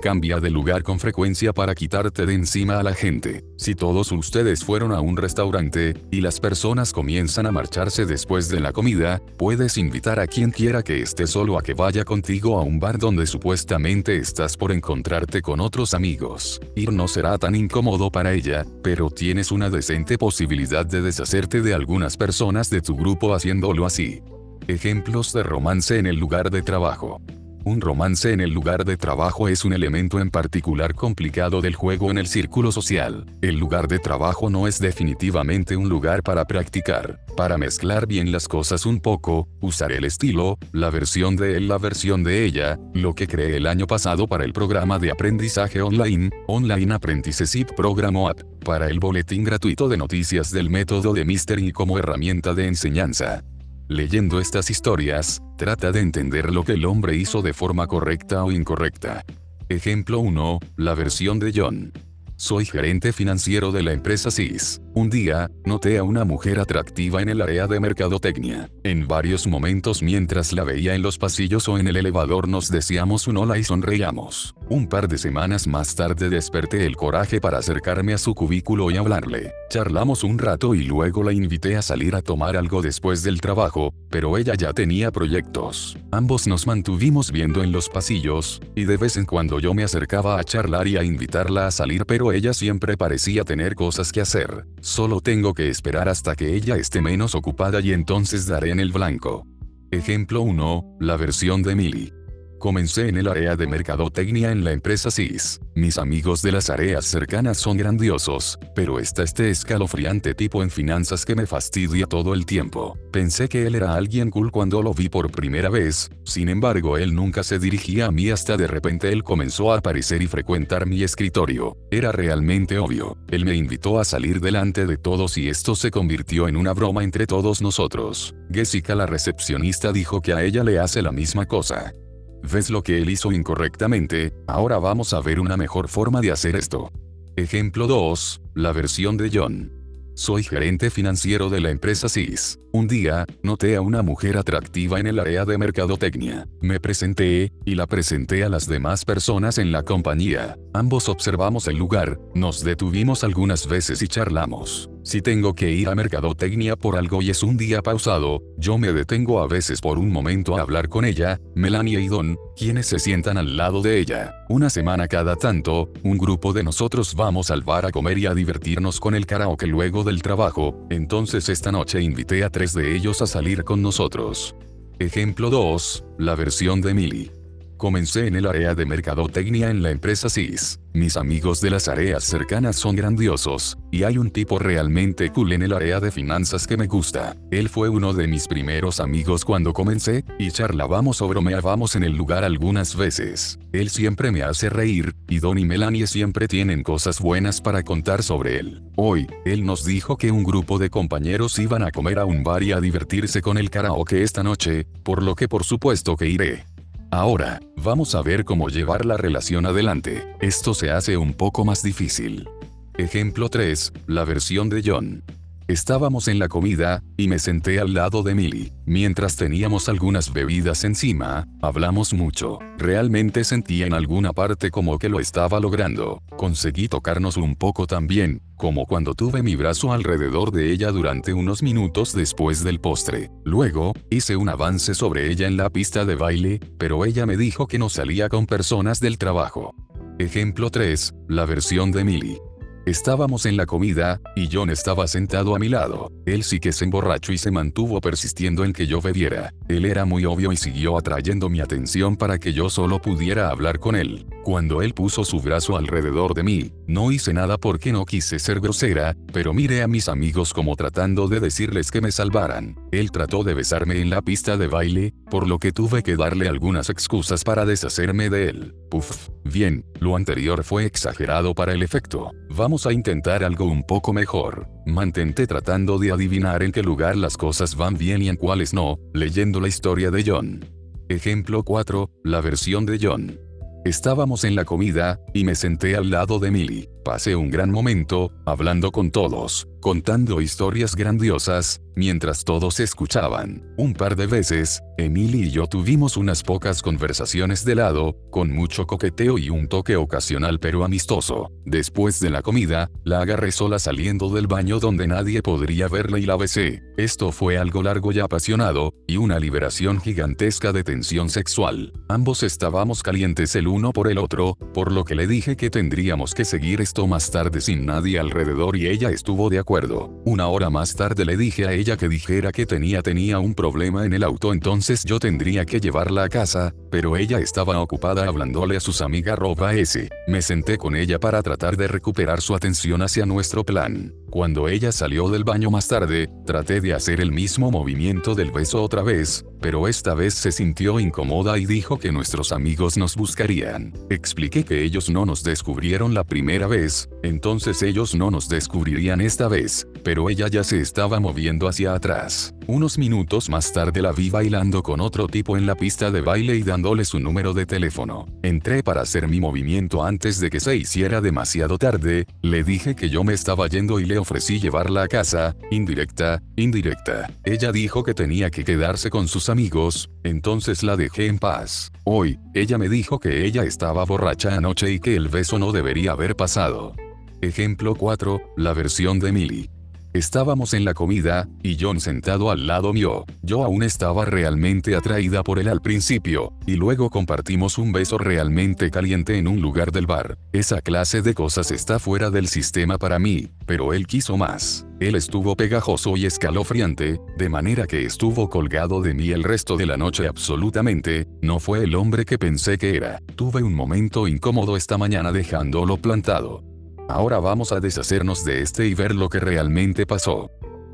[0.00, 3.44] Cambia de lugar con frecuencia para quitarte de encima a la gente.
[3.58, 8.60] Si todos ustedes fueron a un restaurante, y las personas comienzan a marcharse después de
[8.60, 12.62] la comida, puedes invitar a quien quiera que esté solo a que vaya contigo a
[12.62, 16.60] un bar donde supuestamente estás por encontrarte con otros amigos.
[16.74, 21.74] Ir no será tan incómodo para ella, pero tienes una decente posibilidad de deshacerte de
[21.74, 24.22] algunas personas de tu grupo haciéndolo así.
[24.66, 27.20] Ejemplos de romance en el lugar de trabajo.
[27.62, 32.10] Un romance en el lugar de trabajo es un elemento en particular complicado del juego
[32.10, 33.26] en el círculo social.
[33.42, 37.20] El lugar de trabajo no es definitivamente un lugar para practicar.
[37.36, 41.76] Para mezclar bien las cosas un poco, usar el estilo, la versión de él, la
[41.76, 46.30] versión de ella, lo que creé el año pasado para el programa de aprendizaje online,
[46.46, 51.98] Online Apprenticeship Program App, para el boletín gratuito de noticias del método de Mystery como
[51.98, 53.44] herramienta de enseñanza.
[53.90, 58.52] Leyendo estas historias, trata de entender lo que el hombre hizo de forma correcta o
[58.52, 59.24] incorrecta.
[59.68, 61.92] Ejemplo 1, la versión de John.
[62.36, 64.80] Soy gerente financiero de la empresa CIS.
[64.94, 68.70] Un día, noté a una mujer atractiva en el área de mercadotecnia.
[68.84, 73.26] En varios momentos mientras la veía en los pasillos o en el elevador nos decíamos
[73.26, 74.54] un hola y sonreíamos.
[74.70, 78.98] Un par de semanas más tarde desperté el coraje para acercarme a su cubículo y
[78.98, 79.52] hablarle.
[79.68, 83.92] Charlamos un rato y luego la invité a salir a tomar algo después del trabajo,
[84.10, 85.98] pero ella ya tenía proyectos.
[86.12, 90.38] Ambos nos mantuvimos viendo en los pasillos, y de vez en cuando yo me acercaba
[90.38, 94.66] a charlar y a invitarla a salir pero ella siempre parecía tener cosas que hacer.
[94.80, 98.92] Solo tengo que esperar hasta que ella esté menos ocupada y entonces daré en el
[98.92, 99.44] blanco.
[99.90, 102.19] Ejemplo 1, la versión de Millie.
[102.60, 105.62] Comencé en el área de mercadotecnia en la empresa CIS.
[105.74, 111.24] Mis amigos de las áreas cercanas son grandiosos, pero está este escalofriante tipo en finanzas
[111.24, 112.98] que me fastidia todo el tiempo.
[113.12, 117.14] Pensé que él era alguien cool cuando lo vi por primera vez, sin embargo él
[117.14, 121.02] nunca se dirigía a mí hasta de repente él comenzó a aparecer y frecuentar mi
[121.02, 121.78] escritorio.
[121.90, 123.16] Era realmente obvio.
[123.30, 127.04] Él me invitó a salir delante de todos y esto se convirtió en una broma
[127.04, 128.34] entre todos nosotros.
[128.52, 131.94] Jessica la recepcionista dijo que a ella le hace la misma cosa.
[132.42, 134.32] ¿Ves lo que él hizo incorrectamente?
[134.46, 136.90] Ahora vamos a ver una mejor forma de hacer esto.
[137.36, 139.72] Ejemplo 2, la versión de John.
[140.14, 142.58] Soy gerente financiero de la empresa CIS.
[142.72, 146.46] Un día, noté a una mujer atractiva en el área de mercadotecnia.
[146.60, 150.58] Me presenté, y la presenté a las demás personas en la compañía.
[150.74, 154.90] Ambos observamos el lugar, nos detuvimos algunas veces y charlamos.
[155.02, 158.92] Si tengo que ir a mercadotecnia por algo y es un día pausado, yo me
[158.92, 162.98] detengo a veces por un momento a hablar con ella, Melania y Don, quienes se
[162.98, 164.34] sientan al lado de ella.
[164.50, 168.34] Una semana cada tanto, un grupo de nosotros vamos al bar a comer y a
[168.34, 173.22] divertirnos con el karaoke luego del trabajo, entonces esta noche invité a tres de ellos
[173.22, 174.54] a salir con nosotros.
[174.98, 177.39] Ejemplo 2, la versión de Millie.
[177.80, 180.80] Comencé en el área de mercadotecnia en la empresa CIS.
[180.92, 185.62] Mis amigos de las áreas cercanas son grandiosos, y hay un tipo realmente cool en
[185.62, 187.36] el área de finanzas que me gusta.
[187.50, 192.16] Él fue uno de mis primeros amigos cuando comencé, y charlábamos o bromeábamos en el
[192.16, 193.58] lugar algunas veces.
[193.72, 198.22] Él siempre me hace reír, y Don y Melanie siempre tienen cosas buenas para contar
[198.22, 198.82] sobre él.
[198.96, 202.62] Hoy, él nos dijo que un grupo de compañeros iban a comer a un bar
[202.62, 206.66] y a divertirse con el karaoke esta noche, por lo que por supuesto que iré.
[207.12, 210.22] Ahora, vamos a ver cómo llevar la relación adelante.
[210.40, 212.48] Esto se hace un poco más difícil.
[212.96, 215.24] Ejemplo 3, la versión de John.
[215.70, 218.72] Estábamos en la comida, y me senté al lado de Millie.
[218.86, 222.58] Mientras teníamos algunas bebidas encima, hablamos mucho.
[222.76, 226.24] Realmente sentía en alguna parte como que lo estaba logrando.
[226.36, 231.62] Conseguí tocarnos un poco también, como cuando tuve mi brazo alrededor de ella durante unos
[231.62, 233.30] minutos después del postre.
[233.44, 237.68] Luego, hice un avance sobre ella en la pista de baile, pero ella me dijo
[237.68, 239.72] que no salía con personas del trabajo.
[240.18, 242.40] Ejemplo 3, la versión de Millie.
[242.86, 246.10] Estábamos en la comida, y John estaba sentado a mi lado.
[246.24, 249.52] Él sí que se emborrachó y se mantuvo persistiendo en que yo bebiera.
[249.68, 253.80] Él era muy obvio y siguió atrayendo mi atención para que yo solo pudiera hablar
[253.80, 254.26] con él.
[254.44, 258.60] Cuando él puso su brazo alrededor de mí, no hice nada porque no quise ser
[258.60, 262.76] grosera, pero miré a mis amigos como tratando de decirles que me salvaran.
[262.92, 266.48] Él trató de besarme en la pista de baile, por lo que tuve que darle
[266.48, 268.74] algunas excusas para deshacerme de él.
[268.90, 269.28] Puf.
[269.44, 272.30] Bien, lo anterior fue exagerado para el efecto.
[272.50, 274.68] Vamos a intentar algo un poco mejor.
[274.86, 278.98] Mantente tratando de adivinar en qué lugar las cosas van bien y en cuáles no,
[279.12, 280.64] leyendo la historia de John.
[281.08, 283.38] Ejemplo 4, la versión de John.
[283.84, 286.88] Estábamos en la comida, y me senté al lado de Millie.
[287.04, 293.62] Pasé un gran momento, hablando con todos, contando historias grandiosas, mientras todos escuchaban.
[293.76, 298.86] Un par de veces, Emily y yo tuvimos unas pocas conversaciones de lado, con mucho
[298.86, 301.50] coqueteo y un toque ocasional pero amistoso.
[301.64, 306.26] Después de la comida, la agarré sola saliendo del baño donde nadie podría verla y
[306.26, 306.82] la besé.
[306.96, 311.92] Esto fue algo largo y apasionado, y una liberación gigantesca de tensión sexual.
[312.08, 316.34] Ambos estábamos calientes el uno por el otro, por lo que le dije que tendríamos
[316.34, 320.10] que seguir esto más tarde sin nadie alrededor y ella estuvo de acuerdo.
[320.24, 324.04] Una hora más tarde le dije a ella que dijera que tenía tenía un problema
[324.04, 328.76] en el auto entonces yo tendría que llevarla a casa, pero ella estaba ocupada hablándole
[328.76, 330.08] a sus amigas roba S.
[330.26, 334.12] Me senté con ella para tratar de recuperar su atención hacia nuestro plan.
[334.30, 338.80] Cuando ella salió del baño más tarde, traté de hacer el mismo movimiento del beso
[338.80, 343.92] otra vez, pero esta vez se sintió incómoda y dijo que nuestros amigos nos buscarían.
[344.08, 349.48] Expliqué que ellos no nos descubrieron la primera vez, entonces ellos no nos descubrirían esta
[349.48, 352.54] vez, pero ella ya se estaba moviendo hacia atrás.
[352.70, 356.54] Unos minutos más tarde la vi bailando con otro tipo en la pista de baile
[356.54, 358.28] y dándole su número de teléfono.
[358.44, 363.10] Entré para hacer mi movimiento antes de que se hiciera demasiado tarde, le dije que
[363.10, 367.32] yo me estaba yendo y le ofrecí llevarla a casa, indirecta, indirecta.
[367.42, 371.90] Ella dijo que tenía que quedarse con sus amigos, entonces la dejé en paz.
[372.04, 376.12] Hoy, ella me dijo que ella estaba borracha anoche y que el beso no debería
[376.12, 376.94] haber pasado.
[377.40, 379.79] Ejemplo 4, la versión de Millie.
[380.12, 383.26] Estábamos en la comida, y John sentado al lado mío.
[383.42, 388.90] Yo aún estaba realmente atraída por él al principio, y luego compartimos un beso realmente
[388.90, 390.36] caliente en un lugar del bar.
[390.52, 394.84] Esa clase de cosas está fuera del sistema para mí, pero él quiso más.
[394.98, 399.86] Él estuvo pegajoso y escalofriante, de manera que estuvo colgado de mí el resto de
[399.86, 403.20] la noche absolutamente, no fue el hombre que pensé que era.
[403.36, 406.69] Tuve un momento incómodo esta mañana dejándolo plantado.
[407.10, 410.50] Ahora vamos a deshacernos de este y ver lo que realmente pasó.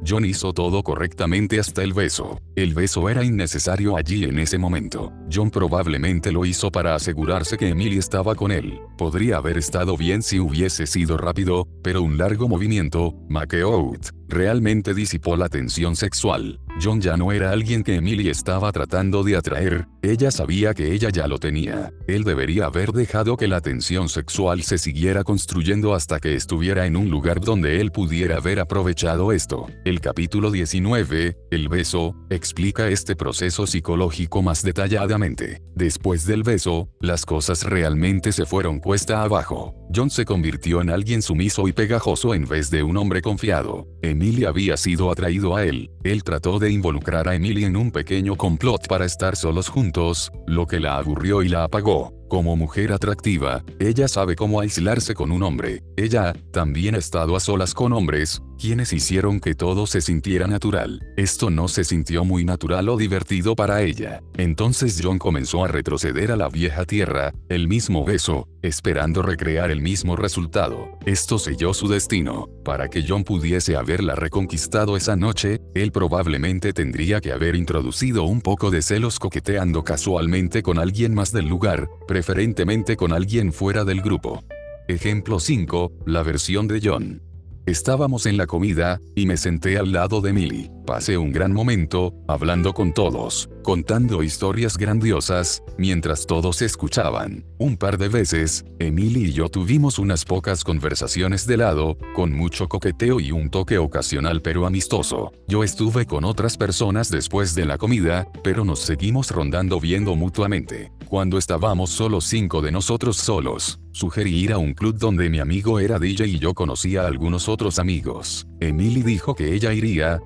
[0.06, 2.40] John hizo todo correctamente hasta el beso.
[2.54, 5.12] El beso era innecesario allí en ese momento.
[5.32, 8.80] John probablemente lo hizo para asegurarse que Emily estaba con él.
[8.96, 15.37] Podría haber estado bien si hubiese sido rápido, pero un largo movimiento, McEout, realmente disipó
[15.37, 16.61] la tensión sexual.
[16.83, 21.11] John ya no era alguien que Emily estaba tratando de atraer, ella sabía que ella
[21.11, 21.93] ya lo tenía.
[22.07, 26.97] Él debería haber dejado que la tensión sexual se siguiera construyendo hasta que estuviera en
[26.97, 29.66] un lugar donde él pudiera haber aprovechado esto.
[29.85, 35.62] El capítulo 19, El beso, explica este proceso psicológico más detalladamente.
[35.74, 39.74] Después del beso, las cosas realmente se fueron cuesta abajo.
[39.95, 43.87] John se convirtió en alguien sumiso y pegajoso en vez de un hombre confiado.
[44.16, 45.90] Emily había sido atraído a él.
[46.02, 50.66] Él trató de involucrar a Emily en un pequeño complot para estar solos juntos, lo
[50.66, 52.14] que la aburrió y la apagó.
[52.29, 55.85] Como mujer atractiva, ella sabe cómo aislarse con un hombre.
[55.97, 61.07] Ella, también ha estado a solas con hombres, quienes hicieron que todo se sintiera natural.
[61.16, 64.22] Esto no se sintió muy natural o divertido para ella.
[64.37, 69.81] Entonces John comenzó a retroceder a la vieja tierra, el mismo beso, esperando recrear el
[69.81, 70.99] mismo resultado.
[71.05, 72.49] Esto selló su destino.
[72.64, 78.41] Para que John pudiese haberla reconquistado esa noche, él probablemente tendría que haber introducido un
[78.41, 84.00] poco de celos coqueteando casualmente con alguien más del lugar, preferentemente con alguien fuera del
[84.00, 84.42] grupo.
[84.88, 87.20] Ejemplo 5, la versión de John.
[87.66, 90.70] Estábamos en la comida, y me senté al lado de Millie.
[90.87, 97.45] Pasé un gran momento, hablando con todos, contando historias grandiosas, mientras todos escuchaban.
[97.59, 102.68] Un par de veces, Emily y yo tuvimos unas pocas conversaciones de lado, con mucho
[102.68, 105.32] coqueteo y un toque ocasional pero amistoso.
[105.49, 110.93] Yo estuve con otras personas después de la comida, pero nos seguimos rondando viendo mutuamente.
[111.09, 115.80] Cuando estábamos solo cinco de nosotros solos, sugerí ir a un club donde mi amigo
[115.80, 118.47] era DJ y yo conocía a algunos otros amigos.
[118.61, 120.20] Emily dijo que ella iría,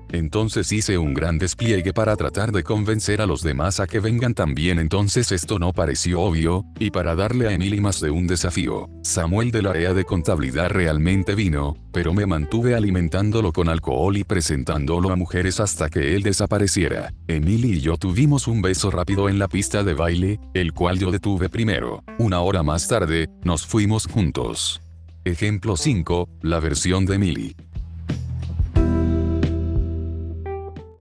[0.51, 4.33] entonces hice un gran despliegue para tratar de convencer a los demás a que vengan
[4.33, 8.89] también entonces esto no pareció obvio, y para darle a Emily más de un desafío,
[9.01, 15.11] Samuel del área de contabilidad realmente vino, pero me mantuve alimentándolo con alcohol y presentándolo
[15.11, 17.13] a mujeres hasta que él desapareciera.
[17.27, 21.11] Emily y yo tuvimos un beso rápido en la pista de baile, el cual yo
[21.11, 22.03] detuve primero.
[22.19, 24.81] Una hora más tarde, nos fuimos juntos.
[25.23, 27.55] Ejemplo 5, la versión de Emily.